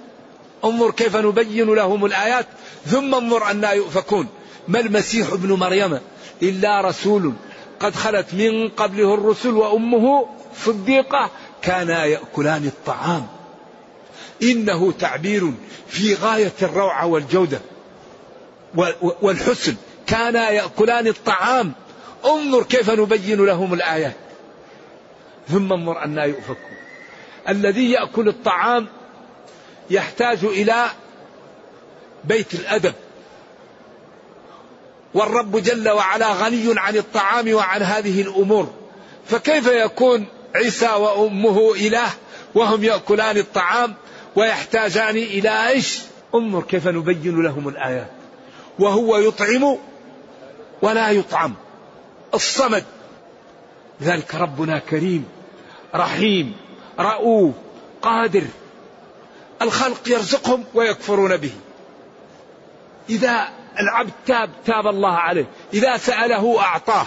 انظر 0.64 0.90
كيف 0.90 1.16
نبين 1.16 1.74
لهم 1.74 2.04
الآيات 2.04 2.46
ثم 2.86 3.14
انظر 3.14 3.50
أنا 3.50 3.72
يؤفكون. 3.72 4.26
ما 4.68 4.80
المسيح 4.80 5.32
ابن 5.32 5.52
مريم؟ 5.52 5.98
إلا 6.42 6.80
رسول 6.80 7.32
قد 7.80 7.94
خلت 7.94 8.34
من 8.34 8.68
قبله 8.68 9.14
الرسل 9.14 9.50
وأمه 9.50 10.26
صديقة 10.64 11.30
كانا 11.62 12.04
يأكلان 12.04 12.66
الطعام. 12.66 13.26
إنه 14.42 14.92
تعبير 14.92 15.52
في 15.88 16.14
غاية 16.14 16.52
الروعة 16.62 17.06
والجودة 17.06 17.60
والحسن. 19.22 19.76
كانا 20.06 20.50
يأكلان 20.50 21.06
الطعام. 21.06 21.72
انظر 22.24 22.62
كيف 22.62 22.90
نبين 22.90 23.46
لهم 23.46 23.74
الآيات. 23.74 24.16
ثم 25.48 25.72
انظر 25.72 26.04
أنا 26.04 26.24
يؤفكون. 26.24 26.76
الذي 27.48 27.90
يأكل 27.90 28.28
الطعام 28.28 28.86
يحتاج 29.90 30.44
إلى 30.44 30.86
بيت 32.24 32.54
الأدب. 32.54 32.94
والرب 35.14 35.56
جل 35.56 35.88
وعلا 35.88 36.32
غني 36.32 36.74
عن 36.76 36.96
الطعام 36.96 37.54
وعن 37.54 37.82
هذه 37.82 38.22
الأمور. 38.22 38.70
فكيف 39.26 39.66
يكون 39.66 40.26
عيسى 40.54 40.88
وأمه 40.88 41.74
إله 41.74 42.08
وهم 42.54 42.84
يأكلان 42.84 43.36
الطعام 43.36 43.94
ويحتاجان 44.36 45.16
إلى 45.16 45.68
إيش؟ 45.68 45.98
انظر 46.34 46.62
كيف 46.62 46.88
نبين 46.88 47.42
لهم 47.42 47.68
الآيات. 47.68 48.10
وهو 48.78 49.16
يطعم 49.16 49.78
ولا 50.82 51.10
يطعم. 51.10 51.54
الصمد. 52.34 52.84
ذلك 54.02 54.34
ربنا 54.34 54.78
كريم 54.78 55.28
رحيم 55.94 56.56
رؤوف 57.00 57.54
قادر. 58.02 58.44
الخلق 59.62 60.08
يرزقهم 60.08 60.64
ويكفرون 60.74 61.36
به. 61.36 61.52
إذا 63.10 63.48
العبد 63.80 64.12
تاب 64.26 64.50
تاب 64.66 64.86
الله 64.86 65.12
عليه. 65.12 65.46
إذا 65.74 65.96
سأله 65.96 66.60
أعطاه. 66.60 67.06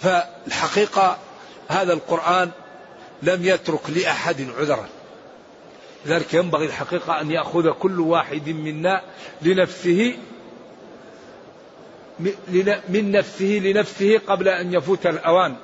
فالحقيقة 0.00 1.18
هذا 1.68 1.92
القرآن 1.92 2.50
لم 3.22 3.44
يترك 3.44 3.90
لأحد 3.90 4.46
عذرا. 4.58 4.88
لذلك 6.06 6.34
ينبغي 6.34 6.66
الحقيقة 6.66 7.20
أن 7.20 7.30
يأخذ 7.30 7.70
كل 7.70 8.00
واحد 8.00 8.48
منا 8.48 9.02
لنفسه 9.42 10.16
من 12.88 13.12
نفسه 13.12 13.60
لنفسه 13.64 14.20
قبل 14.26 14.48
أن 14.48 14.74
يفوت 14.74 15.06
الأوان. 15.06 15.56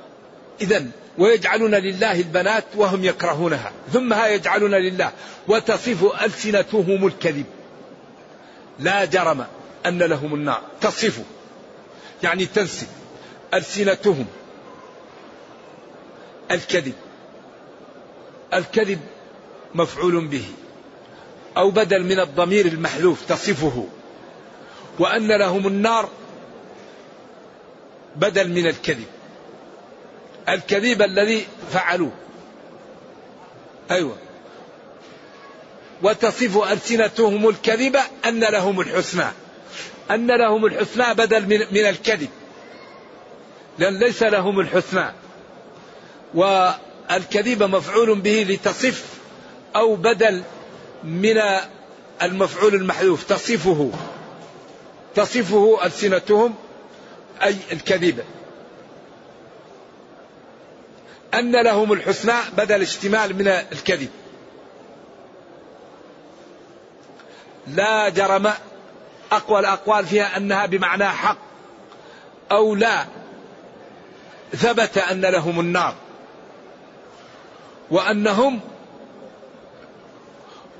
إذا 0.61 0.85
ويجعلون 1.17 1.75
لله 1.75 2.19
البنات 2.19 2.63
وهم 2.75 3.03
يكرهونها 3.03 3.71
ثم 3.93 4.13
ها 4.13 4.27
يجعلون 4.27 4.71
لله 4.71 5.11
وتصف 5.47 6.23
ألسنتهم 6.23 7.07
الكذب. 7.07 7.45
لا 8.79 9.05
جرم 9.05 9.45
أن 9.85 9.99
لهم 9.99 10.33
النار 10.33 10.61
تصف. 10.81 11.21
يعني 12.23 12.45
تنسب 12.45 12.87
ألسنتهم 13.53 14.25
الكذب. 16.51 16.93
الكذب 18.53 18.99
مفعول 19.75 20.27
به 20.27 20.45
أو 21.57 21.71
بدل 21.71 22.03
من 22.03 22.19
الضمير 22.19 22.65
المحذوف 22.65 23.25
تصفه. 23.29 23.87
وأن 24.99 25.31
لهم 25.31 25.67
النار 25.67 26.09
بدل 28.15 28.49
من 28.49 28.67
الكذب. 28.67 29.14
الكذب 30.49 31.01
الذي 31.01 31.47
فعلوه. 31.71 32.11
أيوة. 33.91 34.17
وتصف 36.03 36.71
ألسنتهم 36.71 37.49
الكذب 37.49 37.97
أن 38.25 38.39
لهم 38.39 38.81
الحسنى. 38.81 39.25
أن 40.11 40.31
لهم 40.31 40.65
الحسنى 40.65 41.13
بدل 41.13 41.67
من, 41.71 41.85
الكذب. 41.85 42.29
لأن 43.79 43.99
ليس 43.99 44.23
لهم 44.23 44.59
الحسنى. 44.59 45.05
والكذب 46.33 47.63
مفعول 47.63 48.19
به 48.19 48.45
لتصف 48.49 49.03
أو 49.75 49.95
بدل 49.95 50.43
من 51.03 51.41
المفعول 52.21 52.75
المحذوف. 52.75 53.23
تصفه. 53.23 53.91
تصفه 55.15 55.85
ألسنتهم 55.85 56.55
أي 57.43 57.55
الكذب 57.71 58.23
أن 61.39 61.55
لهم 61.55 61.93
الحسنى 61.93 62.33
بدل 62.57 62.81
اشتمال 62.81 63.35
من 63.35 63.47
الكذب. 63.47 64.09
لا 67.67 68.09
جرم 68.09 68.51
أقوى 69.31 69.59
الأقوال 69.59 70.05
فيها 70.05 70.37
أنها 70.37 70.65
بمعنى 70.65 71.05
حق 71.05 71.37
أو 72.51 72.75
لا. 72.75 73.05
ثبت 74.55 74.97
أن 74.97 75.21
لهم 75.21 75.59
النار 75.59 75.95
وأنهم 77.91 78.59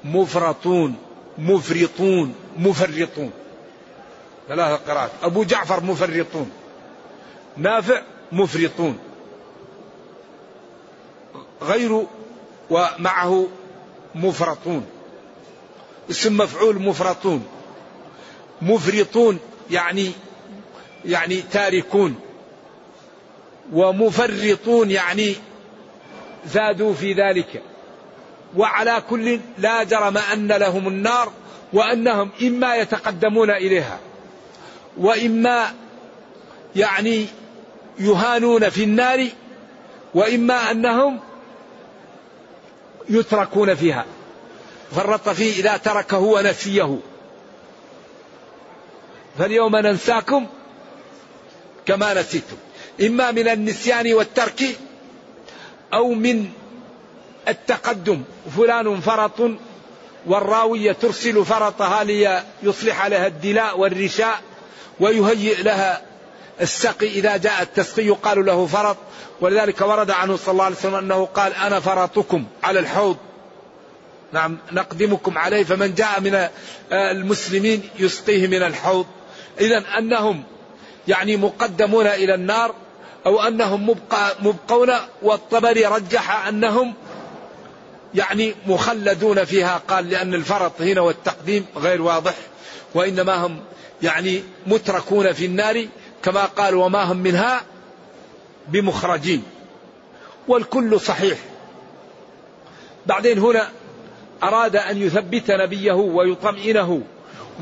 مفرطون 0.04 0.96
مفرطون 1.38 2.36
مفرطون. 2.58 3.32
ثلاثة 4.48 4.76
قراءات. 4.76 5.12
أبو 5.24 5.44
جعفر 5.44 5.84
مفرطون 5.84 6.52
نافع 7.58 8.02
مفرطون. 8.32 9.00
غير 11.62 12.04
ومعه 12.70 13.48
مفرطون. 14.16 14.86
اسم 16.10 16.38
مفعول 16.38 16.82
مفرطون. 16.82 17.46
مفرطون 18.62 19.40
يعني 19.72 20.12
يعني 21.06 21.42
تاركون. 21.42 22.16
ومفرطون 23.74 24.92
يعني 24.92 25.36
زادوا 26.46 26.94
في 26.94 27.14
ذلك. 27.14 27.62
وعلى 28.58 29.04
كل 29.10 29.40
لا 29.58 29.84
جرم 29.84 30.18
أن 30.18 30.48
لهم 30.48 30.88
النار 30.88 31.32
وأنهم 31.74 32.30
إما 32.42 32.76
يتقدمون 32.76 33.50
إليها 33.50 34.00
وإما 34.98 35.74
يعني 36.76 37.26
يهانون 38.00 38.70
في 38.70 38.84
النار 38.84 39.28
وإما 40.14 40.72
أنهم 40.72 41.20
يتركون 43.10 43.76
فيها. 43.76 44.06
فرط 44.96 45.30
فيه 45.30 45.60
إذا 45.60 45.78
تركه 45.78 46.20
ونسيه. 46.20 47.00
فاليوم 49.40 49.76
ننساكم 49.76 50.48
كما 51.86 52.14
نسيتم. 52.14 52.56
إما 53.02 53.32
من 53.32 53.48
النسيان 53.48 54.14
والترك 54.14 54.64
أو 55.94 56.14
من 56.14 56.50
التقدم. 57.48 58.24
فلان 58.58 59.00
فرط 59.02 59.52
والراوية 60.26 60.92
ترسل 60.92 61.46
فرطها 61.46 62.04
ليصلح 62.04 63.06
لها 63.06 63.28
الدلاء 63.28 63.80
والرشاء 63.80 64.42
ويهيئ 65.00 65.64
لها 65.64 66.02
السقي 66.62 67.08
إذا 67.08 67.38
جاء 67.38 67.62
التسقي 67.62 68.06
يقال 68.06 68.46
له 68.46 68.66
فرط 68.66 68.98
ولذلك 69.42 69.82
ورد 69.82 70.12
عنه 70.12 70.36
صلى 70.36 70.52
الله 70.52 70.64
عليه 70.64 70.76
وسلم 70.76 70.96
أنه 70.96 71.26
قال 71.26 71.54
أنا 71.54 71.80
فرطكم 71.80 72.46
على 72.64 72.80
الحوض. 72.80 73.18
نعم 74.34 74.58
نقدمكم 74.72 75.38
عليه 75.38 75.64
فمن 75.64 75.96
جاء 75.96 76.22
من 76.22 76.48
المسلمين 76.92 77.90
يسقيه 78.00 78.48
من 78.48 78.64
الحوض. 78.64 79.06
إذا 79.60 79.84
أنهم 79.98 80.44
يعني 81.08 81.38
مقدمون 81.38 82.08
إلى 82.08 82.34
النار 82.36 82.76
أو 83.26 83.42
أنهم 83.42 83.90
مبقى 83.90 84.36
مبقون 84.40 84.92
والطبري 85.22 85.86
رجح 85.86 86.48
أنهم 86.48 86.94
يعني 88.16 88.56
مخلدون 88.68 89.46
فيها 89.46 89.82
قال 89.88 90.10
لأن 90.10 90.34
الفرط 90.34 90.82
هنا 90.82 91.02
والتقديم 91.02 91.66
غير 91.78 92.02
واضح 92.02 92.34
وإنما 92.94 93.46
هم 93.46 93.60
يعني 94.02 94.44
متركون 94.68 95.34
في 95.34 95.46
النار. 95.46 95.88
كما 96.26 96.46
قال 96.46 96.76
وما 96.76 97.04
هم 97.04 97.18
منها 97.18 97.62
بمخرجين 98.68 99.44
والكل 100.48 101.00
صحيح. 101.00 101.38
بعدين 103.06 103.40
هنا 103.40 103.70
أراد 104.44 104.76
أن 104.76 105.02
يثبت 105.02 105.52
نبيه 105.52 105.94
ويطمئنه 105.94 107.02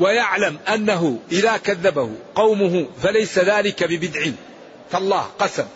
ويعلم 0.00 0.58
أنه 0.74 1.18
إذا 1.32 1.56
كذبه 1.56 2.10
قومه 2.34 2.86
فليس 3.02 3.38
ذلك 3.38 3.84
ببدع. 3.84 4.30
تالله 4.90 5.26
قسم. 5.38 5.66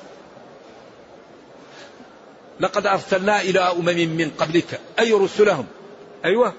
لقد 2.61 2.87
أرسلنا 2.87 3.41
إلى 3.41 3.61
أمم 3.61 4.17
من 4.17 4.31
قبلك. 4.39 4.81
أي 4.99 5.13
رسلهم؟ 5.13 5.67
أيوة. 6.25 6.53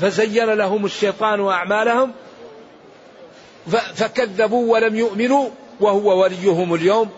فزين 0.00 0.44
لهم 0.44 0.84
الشيطان 0.84 1.48
أعمالهم 1.48 2.12
فكذبوا 3.94 4.72
ولم 4.72 4.96
يؤمنوا 4.96 5.48
وهو 5.80 6.22
وليهم 6.22 6.74
اليوم 6.74 7.10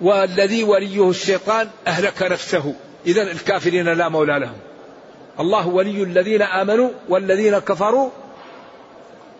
والذي 0.00 0.64
وليه 0.64 1.10
الشيطان 1.10 1.68
أهلك 1.86 2.22
نفسه. 2.22 2.74
إذا 3.06 3.22
الكافرين 3.22 3.88
لا 3.88 4.08
مولى 4.08 4.38
لهم. 4.38 4.58
الله 5.40 5.68
ولي 5.68 6.02
الذين 6.02 6.42
آمنوا 6.42 6.90
والذين 7.08 7.58
كفروا 7.58 8.10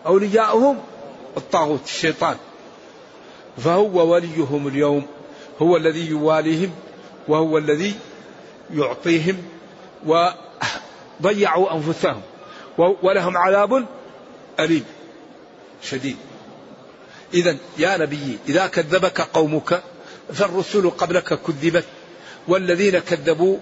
أولياؤهم 0.05 0.77
الطاغوت 1.37 1.85
الشيطان. 1.85 2.35
فهو 3.57 4.13
وليهم 4.13 4.67
اليوم. 4.67 5.05
هو 5.61 5.77
الذي 5.77 6.09
يواليهم 6.09 6.71
وهو 7.27 7.57
الذي 7.57 7.95
يعطيهم 8.73 9.37
وضيعوا 10.05 11.73
أنفسهم. 11.73 12.21
ولهم 12.77 13.37
عذاب 13.37 13.85
أليم 14.59 14.85
شديد. 15.83 16.17
إذا 17.33 17.57
يا 17.77 17.97
نبي 17.97 18.37
إذا 18.49 18.67
كذبك 18.67 19.21
قومك 19.21 19.83
فالرسل 20.33 20.89
قبلك 20.89 21.39
كذبت 21.41 21.85
والذين 22.47 22.99
كذبوا 22.99 23.57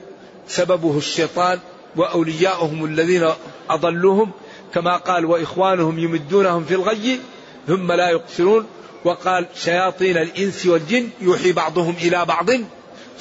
سببه 0.48 0.98
الشيطان 0.98 1.60
وأولياؤهم 1.96 2.86
الذين 2.86 3.30
أضلوهم 3.70 4.32
كما 4.74 4.98
قال 4.98 5.26
وإخوانهم 5.26 6.00
يمدونهم 6.00 6.66
في 6.66 6.74
الغي 6.74 7.20
ثم 7.68 7.92
لا 7.92 8.10
يقصرون 8.10 8.66
وقال 9.06 9.48
شياطين 9.56 10.18
الإنس 10.18 10.66
والجن 10.66 11.10
يوحي 11.22 11.52
بعضهم 11.52 11.96
إلى 12.02 12.26
بعض 12.26 12.50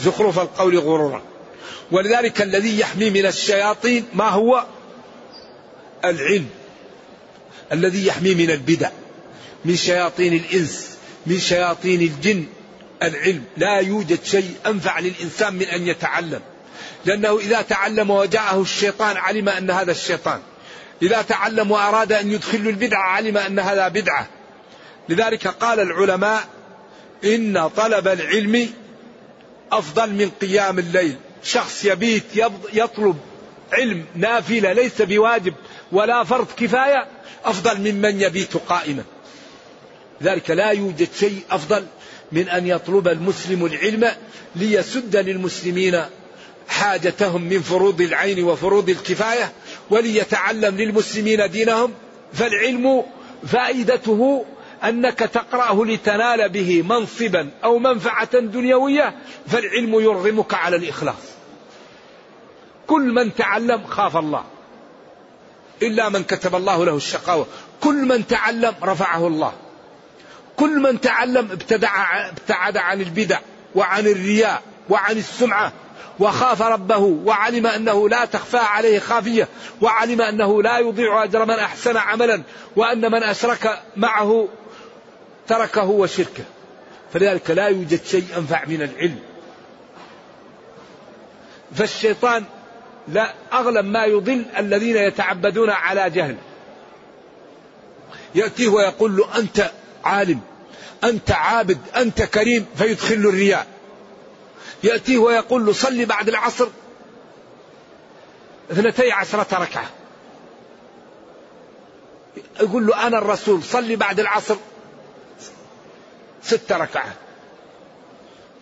زخرف 0.00 0.38
القول 0.38 0.78
غرورا. 0.78 1.22
ولذلك 1.90 2.42
الذي 2.42 2.80
يحمي 2.80 3.10
من 3.10 3.26
الشياطين 3.26 4.04
ما 4.14 4.28
هو؟ 4.28 4.64
العلم. 6.04 6.48
الذي 7.72 8.06
يحمي 8.06 8.34
من 8.34 8.50
البدع. 8.50 8.90
من 9.64 9.76
شياطين 9.76 10.32
الإنس 10.32 10.90
من 11.26 11.38
شياطين 11.38 12.00
الجن 12.00 12.44
العلم. 13.02 13.44
لا 13.56 13.78
يوجد 13.78 14.24
شيء 14.24 14.54
أنفع 14.66 14.98
للإنسان 14.98 15.54
من 15.54 15.62
أن 15.62 15.86
يتعلم. 15.86 16.40
لأنه 17.04 17.38
إذا 17.38 17.62
تعلم 17.62 18.10
وجاءه 18.10 18.62
الشيطان 18.62 19.16
علم 19.16 19.48
أن 19.48 19.70
هذا 19.70 19.92
الشيطان. 19.92 20.40
إذا 21.02 21.22
تعلم 21.22 21.70
وأراد 21.70 22.12
أن 22.12 22.32
يدخل 22.32 22.58
البدعة 22.58 23.02
علم 23.02 23.36
أن 23.36 23.58
هذا 23.58 23.88
بدعة. 23.88 24.28
لذلك 25.08 25.48
قال 25.48 25.80
العلماء 25.80 26.48
إن 27.24 27.68
طلب 27.76 28.08
العلم 28.08 28.70
أفضل 29.72 30.10
من 30.10 30.30
قيام 30.40 30.78
الليل. 30.78 31.16
شخص 31.44 31.84
يبيت 31.84 32.24
يطلب 32.72 33.16
علم 33.72 34.04
نافلة 34.14 34.72
ليس 34.72 35.02
بواجب 35.02 35.54
ولا 35.92 36.24
فرض 36.24 36.46
كفاية 36.56 37.06
أفضل 37.44 37.92
ممن 37.92 38.20
يبيت 38.20 38.56
قائما. 38.56 39.04
ذلك 40.22 40.50
لا 40.50 40.70
يوجد 40.70 41.09
شيء 41.18 41.40
أفضل 41.50 41.87
من 42.33 42.48
أن 42.48 42.66
يطلب 42.66 43.09
المسلم 43.09 43.66
العلم 43.66 44.11
ليسد 44.56 45.16
للمسلمين 45.16 46.02
حاجتهم 46.68 47.42
من 47.42 47.61
فروض 47.61 48.00
العين 48.00 48.44
وفروض 48.44 48.90
الكفاية 48.90 49.52
وليتعلم 49.90 50.76
للمسلمين 50.76 51.50
دينهم. 51.50 51.92
فالعلم 52.33 53.04
فائدته 53.46 54.44
أنك 54.85 55.18
تقرأه 55.18 55.85
لتنال 55.85 56.48
به 56.48 56.83
منصبا 56.83 57.50
أو 57.64 57.78
منفعة 57.78 58.38
دنيوية 58.38 59.14
فالعلم 59.46 60.00
يرغمك 60.00 60.54
على 60.54 60.76
الإخلاص. 60.76 61.14
كل 62.87 63.12
من 63.12 63.35
تعلم 63.35 63.87
خاف 63.87 64.16
الله 64.16 64.44
إلا 65.83 66.09
من 66.09 66.22
كتب 66.22 66.54
الله 66.54 66.85
له 66.85 66.96
الشقاوة. 66.96 67.46
كل 67.80 67.94
من 67.94 68.26
تعلم 68.26 68.74
رفعه 68.83 69.26
الله. 69.26 69.52
كل 70.60 70.80
من 70.80 71.00
تعلم 71.00 71.50
ابتدع 71.50 72.28
ابتعد 72.28 72.76
عن 72.76 73.00
البدع 73.00 73.38
وعن 73.74 74.06
الرياء 74.06 74.62
وعن 74.88 75.16
السمعة 75.16 75.72
وخاف 76.20 76.62
ربه 76.62 76.98
وعلم 76.98 77.66
أنه 77.66 78.08
لا 78.08 78.24
تخفى 78.24 78.58
عليه 78.58 78.98
خافية 78.98 79.48
وعلم 79.80 80.20
أنه 80.20 80.62
لا 80.62 80.78
يضيع 80.78 81.24
أجر 81.24 81.44
من 81.44 81.54
أحسن 81.54 81.96
عملا 81.96 82.42
وأن 82.76 83.12
من 83.12 83.22
أشرك 83.22 83.82
معه 83.96 84.48
تركه 85.48 85.84
وشركه. 85.84 86.44
فلذلك 87.12 87.50
لا 87.50 87.68
يوجد 87.68 88.04
شيء 88.04 88.24
أنفع 88.36 88.64
من 88.64 88.82
العلم. 88.82 89.18
فالشيطان 91.74 92.44
لا 93.08 93.34
أغلب 93.52 93.84
ما 93.84 94.04
يضل 94.04 94.44
الذين 94.58 94.96
يتعبدون 94.96 95.70
على 95.70 96.10
جهل. 96.10 96.36
يأتيه 98.34 98.68
ويقول 98.68 99.16
له 99.16 99.38
أنت 99.38 99.70
عالم. 100.04 100.40
أنت 101.04 101.30
عابد 101.30 101.78
أنت 101.96 102.22
كريم 102.22 102.66
فيدخل 102.76 103.14
الرياء. 103.14 103.66
يأتيه 104.82 105.18
ويقول 105.18 105.66
له 105.66 105.72
صلي 105.72 106.04
بعد 106.04 106.28
العصر. 106.28 106.68
اثنتي 108.72 109.12
عشرة 109.12 109.58
ركعة. 109.58 109.90
يقول 112.60 112.86
له 112.86 113.06
أنا 113.06 113.18
الرسول 113.18 113.62
صلي 113.62 113.96
بعد 113.96 114.20
العصر. 114.20 114.56
ست 116.42 116.72
ركعات 116.72 117.14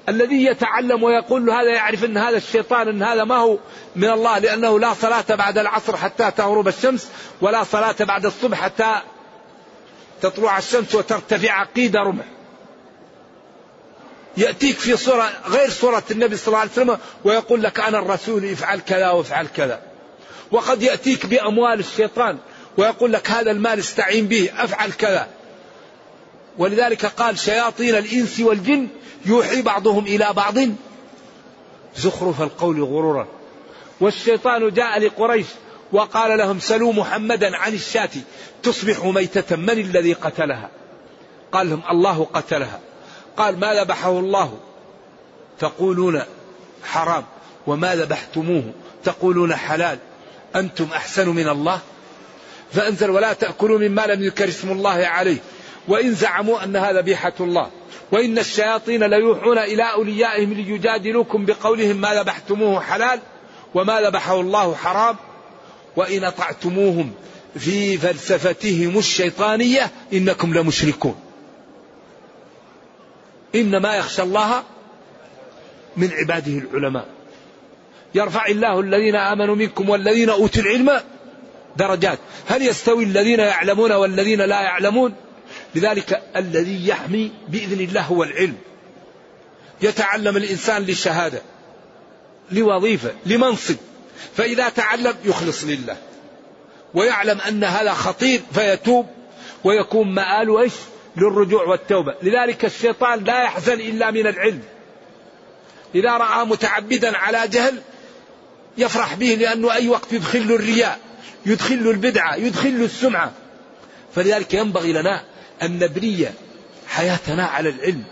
الذي 0.08 0.44
يتعلم 0.44 1.02
ويقول 1.02 1.46
له 1.46 1.60
هذا 1.60 1.70
يعرف 1.70 2.04
إن 2.04 2.16
هذا 2.16 2.36
الشيطان 2.36 2.88
إن 2.88 3.02
هذا 3.02 3.24
ما 3.24 3.36
هو 3.36 3.58
من 3.96 4.10
الله 4.10 4.38
لأنه 4.38 4.78
لا 4.80 4.94
صلاة 4.94 5.24
بعد 5.28 5.58
العصر 5.58 5.96
حتى 5.96 6.30
تغرب 6.30 6.68
الشمس 6.68 7.08
ولا 7.40 7.64
صلاة 7.64 7.96
بعد 8.00 8.26
الصبح 8.26 8.60
حتى 8.60 9.00
تطلع 10.22 10.58
الشمس 10.58 10.94
وترتفع 10.94 11.64
قيد 11.64 11.96
رمح. 11.96 12.24
يأتيك 14.36 14.78
في 14.78 14.96
صورة 14.96 15.30
غير 15.46 15.70
صورة 15.70 16.02
النبي 16.10 16.36
صلى 16.36 16.46
الله 16.46 16.58
عليه 16.58 16.70
وسلم 16.70 16.98
ويقول 17.24 17.62
لك 17.62 17.80
أنا 17.80 17.98
الرسول 17.98 18.44
افعل 18.44 18.80
كذا 18.80 19.10
وافعل 19.10 19.46
كذا. 19.56 19.80
وقد 20.50 20.82
يأتيك 20.82 21.26
بأموال 21.26 21.80
الشيطان 21.80 22.38
ويقول 22.76 23.12
لك 23.12 23.30
هذا 23.30 23.50
المال 23.50 23.78
استعين 23.78 24.26
به 24.26 24.50
افعل 24.56 24.92
كذا. 24.92 25.28
ولذلك 26.58 27.06
قال 27.06 27.38
شياطين 27.38 27.94
الإنس 27.94 28.40
والجن 28.40 28.88
يوحي 29.26 29.62
بعضهم 29.62 30.06
إلى 30.06 30.32
بعض 30.32 30.54
زخرف 31.96 32.42
القول 32.42 32.82
غرورا 32.82 33.28
والشيطان 34.00 34.70
جاء 34.70 34.98
لقريش 34.98 35.46
وقال 35.92 36.38
لهم 36.38 36.58
سلوا 36.60 36.92
محمدا 36.92 37.56
عن 37.56 37.74
الشاة 37.74 38.10
تصبح 38.62 39.04
ميتة 39.04 39.56
من 39.56 39.70
الذي 39.70 40.12
قتلها؟ 40.12 40.70
قال 41.52 41.70
لهم 41.70 41.82
الله 41.90 42.26
قتلها. 42.34 42.80
قال 43.36 43.60
ما 43.60 43.74
ذبحه 43.74 44.10
الله؟ 44.10 44.58
تقولون 45.58 46.22
حرام. 46.84 47.24
وما 47.66 47.96
ذبحتموه؟ 47.96 48.62
تقولون 49.04 49.56
حلال. 49.56 49.98
أنتم 50.56 50.88
أحسن 50.94 51.28
من 51.28 51.48
الله؟ 51.48 51.80
فأنزل 52.72 53.10
ولا 53.10 53.32
تأكلوا 53.32 53.78
مما 53.78 54.06
لم 54.06 54.22
يذكر 54.22 54.48
اسم 54.48 54.72
الله 54.72 55.06
عليه. 55.06 55.38
وإن 55.88 56.14
زعموا 56.14 56.64
أنها 56.64 56.92
ذبيحة 56.92 57.32
الله. 57.40 57.70
وإن 58.12 58.38
الشياطين 58.38 59.04
ليوحون 59.04 59.58
إلى 59.58 59.92
أوليائهم 59.92 60.52
ليجادلوكم 60.52 61.46
بقولهم 61.46 61.96
ما 61.96 62.14
ذبحتموه 62.14 62.80
حلال 62.80 63.20
وما 63.74 64.00
ذبحه 64.00 64.40
الله 64.40 64.74
حرام. 64.74 65.16
وإن 65.98 66.24
أطعتموهم 66.24 67.12
في 67.58 67.98
فلسفتهم 67.98 68.98
الشيطانية 68.98 69.90
إنكم 70.12 70.54
لمشركون. 70.54 71.20
إنما 73.54 73.96
يخشى 73.96 74.22
الله 74.22 74.62
من 75.96 76.10
عباده 76.12 76.52
العلماء. 76.52 77.08
يرفع 78.14 78.46
الله 78.46 78.80
الذين 78.80 79.16
آمنوا 79.16 79.54
منكم 79.54 79.88
والذين 79.88 80.30
أوتوا 80.30 80.62
العلم 80.62 81.00
درجات. 81.76 82.18
هل 82.46 82.62
يستوي 82.62 83.04
الذين 83.04 83.40
يعلمون 83.40 83.92
والذين 83.92 84.40
لا 84.40 84.60
يعلمون؟ 84.60 85.14
لذلك 85.74 86.22
الذي 86.36 86.88
يحمي 86.88 87.32
بإذن 87.48 87.80
الله 87.80 88.02
هو 88.02 88.22
العلم. 88.22 88.56
يتعلم 89.82 90.36
الإنسان 90.36 90.82
للشهادة 90.82 91.42
لوظيفة 92.52 93.12
لمنصب. 93.26 93.76
فإذا 94.36 94.68
تعلم 94.68 95.14
يخلص 95.24 95.64
لله. 95.64 95.96
ويعلم 96.94 97.40
أن 97.40 97.64
هذا 97.64 97.92
خطير 97.92 98.40
فيتوب. 98.54 99.06
ويكون 99.64 100.14
مآل 100.14 100.58
إيش؟ 100.58 100.72
للرجوع 101.16 101.64
والتوبة. 101.64 102.14
لذلك 102.22 102.64
الشيطان 102.64 103.24
لا 103.24 103.42
يحزن 103.42 103.80
إلا 103.80 104.10
من 104.10 104.26
العلم. 104.26 104.62
إذا 105.94 106.10
رأى 106.10 106.44
متعبدا 106.44 107.16
على 107.16 107.48
جهل 107.48 107.82
يفرح 108.78 109.14
به 109.14 109.26
لأنه 109.26 109.72
أي 109.72 109.88
وقت 109.88 110.12
يدخل 110.12 110.38
الرياء 110.38 110.98
يدخل 111.46 111.74
البدعة 111.74 112.34
يدخل 112.36 112.68
السمعة. 112.68 113.32
فلذلك 114.14 114.54
ينبغي 114.54 114.92
لنا 114.92 115.24
أن 115.62 115.78
نبني 115.78 116.26
حياتنا 116.88 117.46
على 117.46 117.68
العلم. 117.68 118.04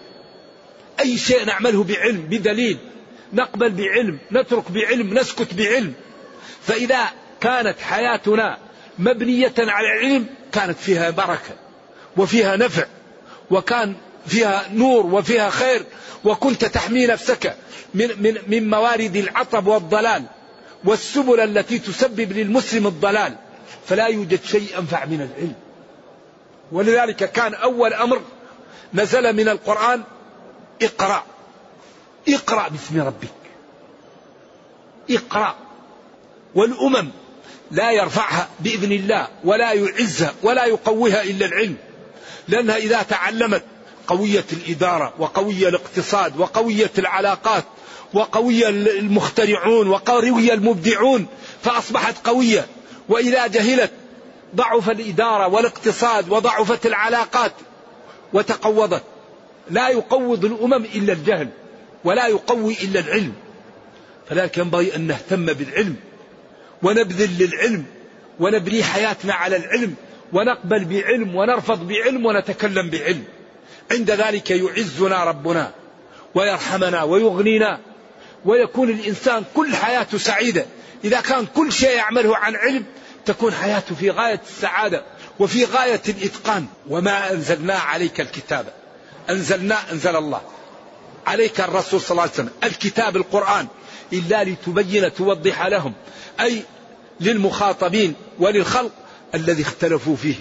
أي 1.00 1.18
شيء 1.18 1.44
نعمله 1.44 1.84
بعلم 1.84 2.20
بدليل 2.20 2.78
نقبل 3.32 3.70
بعلم 3.70 4.18
نترك 4.32 4.70
بعلم 4.70 5.18
نسكت 5.18 5.54
بعلم. 5.54 5.94
فإذا 6.62 7.04
كانت 7.40 7.80
حياتنا 7.80 8.58
مبنية 8.98 9.54
على 9.58 9.86
العلم 9.86 10.26
كانت 10.52 10.78
فيها 10.78 11.10
بركة 11.10 11.54
وفيها 12.16 12.56
نفع 12.56 12.84
وكان 13.50 13.94
فيها 14.26 14.64
نور 14.72 15.06
وفيها 15.06 15.50
خير 15.50 15.82
وكنت 16.24 16.64
تحمي 16.64 17.06
نفسك 17.06 17.56
من 17.94 18.22
من 18.22 18.38
من 18.46 18.70
موارد 18.70 19.16
العطب 19.16 19.66
والضلال 19.66 20.22
والسبل 20.84 21.40
التي 21.40 21.78
تسبب 21.78 22.32
للمسلم 22.32 22.86
الضلال. 22.86 23.36
فلا 23.86 24.06
يوجد 24.06 24.40
شيء 24.44 24.78
أنفع 24.78 25.04
من 25.04 25.20
العلم. 25.20 25.54
ولذلك 26.72 27.32
كان 27.32 27.54
أول 27.54 27.92
أمر 27.92 28.20
نزل 28.94 29.36
من 29.36 29.48
القرآن 29.48 30.02
اقرأ. 30.82 31.24
اقرأ 32.28 32.68
باسم 32.68 33.00
ربك. 33.00 33.28
اقرأ. 35.10 35.54
والأمم 36.54 37.10
لا 37.70 37.90
يرفعها 37.90 38.48
بإذن 38.60 38.92
الله 38.92 39.28
ولا 39.44 39.72
يعزها 39.72 40.34
ولا 40.42 40.64
يقويها 40.64 41.22
إلا 41.22 41.46
العلم 41.46 41.76
لأنها 42.48 42.76
إذا 42.76 43.02
تعلمت 43.02 43.62
قوية 44.06 44.44
الإدارة 44.52 45.12
وقوية 45.18 45.68
الاقتصاد 45.68 46.40
وقوية 46.40 46.90
العلاقات 46.98 47.64
وقوي 48.14 48.68
المخترعون 48.68 49.88
وقوي 49.88 50.52
المبدعون 50.52 51.26
فأصبحت 51.62 52.26
قوية. 52.26 52.66
وإذا 53.08 53.46
جهلت 53.46 53.90
ضعف 54.56 54.90
الإدارة 54.90 55.46
والاقتصاد 55.48 56.28
وضعفت 56.28 56.86
العلاقات 56.86 57.52
وتقوضت 58.32 59.02
لا 59.70 59.88
يقوض 59.88 60.44
الأمم 60.44 60.84
إلا 60.94 61.12
الجهل. 61.12 61.48
ولا 62.04 62.26
يقوي 62.26 62.76
إلا 62.82 63.00
العلم. 63.00 63.32
فلذلك 64.28 64.58
ينبغي 64.58 64.96
أن 64.96 65.00
نهتم 65.00 65.46
بالعلم 65.46 65.96
ونبذل 66.82 67.38
للعلم 67.38 67.84
ونبني 68.40 68.84
حياتنا 68.84 69.34
على 69.34 69.56
العلم 69.56 69.94
ونقبل 70.32 70.84
بعلم 70.84 71.34
ونرفض 71.34 71.88
بعلم 71.88 72.26
ونتكلم 72.26 72.90
بعلم. 72.90 73.24
عند 73.90 74.10
ذلك 74.10 74.50
يعزنا 74.50 75.24
ربنا 75.24 75.72
ويرحمنا 76.34 77.02
ويغنينا 77.02 77.80
ويكون 78.44 78.90
الإنسان 78.90 79.44
كل 79.54 79.76
حياته 79.76 80.18
سعيدة. 80.18 80.66
إذا 81.04 81.20
كان 81.20 81.46
كل 81.46 81.72
شيء 81.72 81.96
يعمله 81.96 82.36
عن 82.36 82.56
علم 82.56 82.84
تكون 83.24 83.52
حياته 83.52 83.94
في 83.94 84.10
غاية 84.10 84.40
السعادة 84.48 85.04
وفي 85.38 85.64
غاية 85.64 86.02
الإتقان. 86.08 86.66
وما 86.88 87.32
أنزلنا 87.32 87.74
عليك 87.74 88.20
الكتاب. 88.20 88.66
أنزلنا 89.30 89.92
أنزل 89.92 90.16
الله. 90.16 90.40
عليك 91.26 91.60
الرسول 91.60 92.00
صلى 92.00 92.10
الله 92.10 92.22
عليه 92.22 92.32
وسلم 92.32 92.50
الكتاب 92.64 93.16
القرآن 93.16 93.66
إلا 94.12 94.44
لتبين 94.44 95.14
توضح 95.14 95.66
لهم 95.66 95.92
أي 96.40 96.62
للمخاطبين 97.20 98.14
وللخلق 98.38 98.92
الذي 99.34 99.62
اختلفوا 99.62 100.16
فيه 100.16 100.36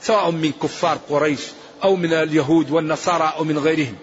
سواء 0.00 0.30
من 0.30 0.52
كفار 0.62 0.98
قريش 1.08 1.40
أو 1.84 1.96
من 1.96 2.12
اليهود 2.12 2.70
والنصارى 2.70 3.32
أو 3.36 3.44
من 3.44 3.58
غيرهم. 3.58 3.96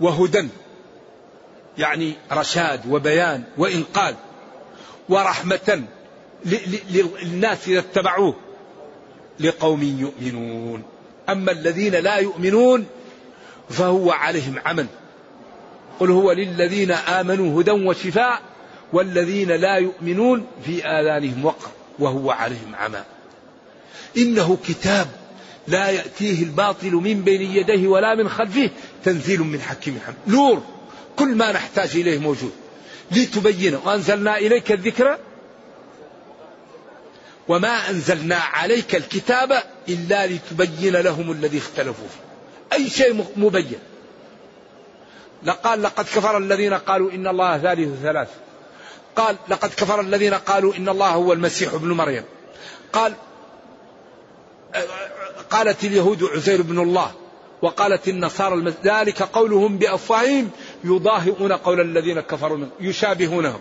وهدى 0.00 0.48
يعني 1.78 2.14
رشاد 2.32 2.80
وبيان 2.90 3.44
وإنقاذ 3.58 4.14
ورحمة 5.08 5.82
للناس 6.44 7.68
إذا 7.68 7.78
اتبعوه 7.78 8.34
لقوم 9.40 9.82
يؤمنون. 9.82 10.82
أما 11.28 11.52
الذين 11.52 11.94
لا 11.94 12.16
يؤمنون 12.16 12.86
فهو 13.70 14.10
عليهم 14.10 14.58
عمل. 14.66 14.86
قل 16.00 16.10
هو 16.10 16.32
للذين 16.32 16.90
آمنوا 16.90 17.60
هدى 17.60 17.70
وشفاء 17.70 18.40
والذين 18.92 19.50
لا 19.50 19.74
يؤمنون 19.76 20.46
في 20.64 20.86
آذانهم 20.86 21.44
وقر 21.44 21.68
وهو 21.98 22.30
عليهم 22.30 22.74
عمى. 22.74 23.02
إنه 24.16 24.58
كتاب 24.68 25.06
لا 25.68 25.90
يأتيه 25.90 26.42
الباطل 26.42 26.92
من 26.92 27.22
بين 27.22 27.42
يديه 27.42 27.88
ولا 27.88 28.14
من 28.14 28.28
خلفه 28.28 28.70
تنزيل 29.04 29.40
من 29.40 29.60
حكيم 29.60 30.00
حميد 30.06 30.18
نور 30.26 30.62
كل 31.16 31.34
ما 31.34 31.52
نحتاج 31.52 31.96
إليه 31.96 32.18
موجود. 32.18 32.52
لتبين 33.12 33.74
وأنزلنا 33.74 34.38
إليك 34.38 34.72
الذكر 34.72 35.18
وما 37.48 37.90
أنزلنا 37.90 38.36
عليك 38.36 38.96
الكتاب 38.96 39.62
إلا 39.88 40.26
لتبين 40.26 40.96
لهم 40.96 41.32
الذي 41.32 41.58
اختلفوا 41.58 42.08
فيه. 42.08 42.25
أي 42.72 42.90
شيء 42.90 43.26
مبين. 43.36 43.78
لقال 45.42 45.82
لقد 45.82 46.04
كفر 46.04 46.38
الذين 46.38 46.74
قالوا 46.74 47.10
إن 47.10 47.26
الله 47.26 47.58
ثالث 47.58 48.02
ثلاث. 48.02 48.28
قال 49.16 49.36
لقد 49.48 49.68
كفر 49.68 50.00
الذين 50.00 50.34
قالوا 50.34 50.74
إن 50.76 50.88
الله 50.88 51.10
هو 51.10 51.32
المسيح 51.32 51.72
ابن 51.72 51.92
مريم. 51.92 52.24
قال 52.92 53.14
قالت 55.50 55.84
اليهود 55.84 56.24
عزير 56.24 56.62
بن 56.62 56.78
الله 56.78 57.10
وقالت 57.62 58.08
النصارى 58.08 58.74
ذلك 58.84 59.22
قولهم 59.22 59.78
بأفواههم 59.78 60.50
يضاهئون 60.84 61.52
قول 61.52 61.80
الذين 61.80 62.20
كفروا 62.20 62.56
منهم 62.56 62.70
يشابهونهم. 62.80 63.60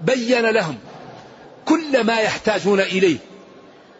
بين 0.00 0.46
لهم 0.46 0.78
كل 1.64 2.04
ما 2.04 2.20
يحتاجون 2.20 2.80
إليه. 2.80 3.18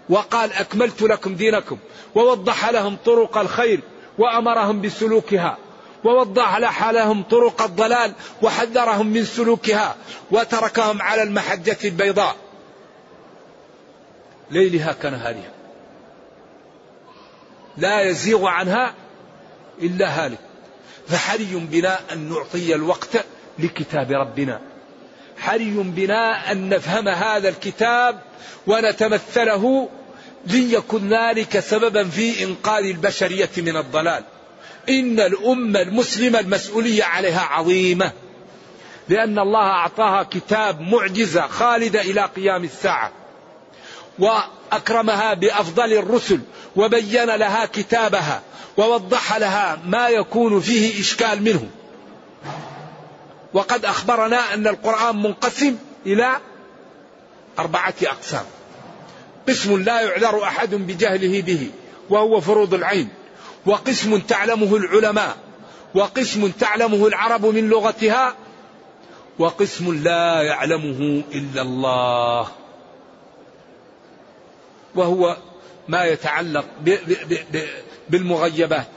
وقال 0.08 0.52
أكملت 0.52 1.02
لكم 1.02 1.34
دينكم 1.34 1.78
ووضح 2.14 2.68
لهم 2.68 2.96
طرق 3.04 3.38
الخير 3.38 3.80
وأمرهم 4.18 4.80
بسلوكها 4.80 5.58
ووضح 6.04 6.58
لهم 6.90 7.22
طرق 7.22 7.62
الضلال 7.62 8.12
وحذرهم 8.42 9.06
من 9.06 9.24
سلوكها 9.24 9.96
وتركهم 10.30 11.02
على 11.02 11.22
المحجة 11.22 11.78
البيضاء. 11.84 12.36
ليلها 14.50 14.92
كنهارها. 14.92 15.52
لا 17.76 18.00
يزيغ 18.02 18.46
عنها 18.46 18.94
إلا 19.82 20.24
هالك. 20.24 20.38
فحري 21.08 21.66
بنا 21.70 21.98
أن 22.12 22.28
نعطي 22.28 22.74
الوقت 22.74 23.24
لكتاب 23.58 24.10
ربنا. 24.12 24.60
حري 25.42 25.70
بنا 25.70 26.52
أن 26.52 26.68
نفهم 26.68 27.08
هذا 27.08 27.48
الكتاب 27.48 28.20
ونتمثله 28.66 29.88
ليكن 30.46 31.08
ذلك 31.08 31.60
سببا 31.60 32.08
في 32.08 32.44
إنقاذ 32.44 32.84
البشرية 32.84 33.50
من 33.56 33.76
الضلال. 33.76 34.24
إن 34.88 35.20
الأمة 35.20 35.82
المسلمة 35.82 36.40
المسؤولية 36.40 37.04
عليها 37.04 37.40
عظيمة 37.40 38.12
لأن 39.08 39.38
الله 39.38 39.66
أعطاها 39.66 40.22
كتاب 40.22 40.80
معجزة 40.80 41.46
خالدة 41.46 42.00
إلى 42.00 42.20
قيام 42.36 42.64
الساعة 42.64 43.12
وأكرمها 44.18 45.34
بأفضل 45.34 45.92
الرسل 45.92 46.40
وبين 46.76 47.26
لها 47.26 47.66
كتابها 47.66 48.42
ووضح 48.76 49.36
لها 49.36 49.78
ما 49.86 50.08
يكون 50.08 50.60
فيه 50.60 51.00
إشكال 51.00 51.42
منه. 51.42 51.68
وقد 53.54 53.84
أخبرنا 53.84 54.54
أن 54.54 54.66
القرآن 54.66 55.22
منقسم 55.22 55.76
إلى 56.06 56.36
أربعة 57.58 57.94
أقسام. 58.02 58.44
قسم 59.48 59.82
لا 59.82 60.00
يعذر 60.00 60.42
أحد 60.42 60.74
بجهله 60.74 61.40
به 61.40 61.70
وهو 62.10 62.40
فروض 62.40 62.74
العين. 62.74 63.08
وقسم 63.66 64.18
تعلمه 64.18 64.76
العلماء 64.76 65.36
وقسم 65.94 66.48
تعلمه 66.48 67.06
العرب 67.06 67.46
من 67.46 67.68
لغتها 67.68 68.34
وقسم 69.38 70.02
لا 70.02 70.42
يعلمه 70.42 71.22
إلا 71.34 71.62
الله. 71.62 72.48
وهو 74.94 75.36
ما 75.88 76.04
يتعلق 76.04 76.64
بالمغيبات 78.08 78.88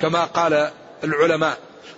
كما 0.00 0.24
قال 0.24 0.70
العلماء. 1.04 1.58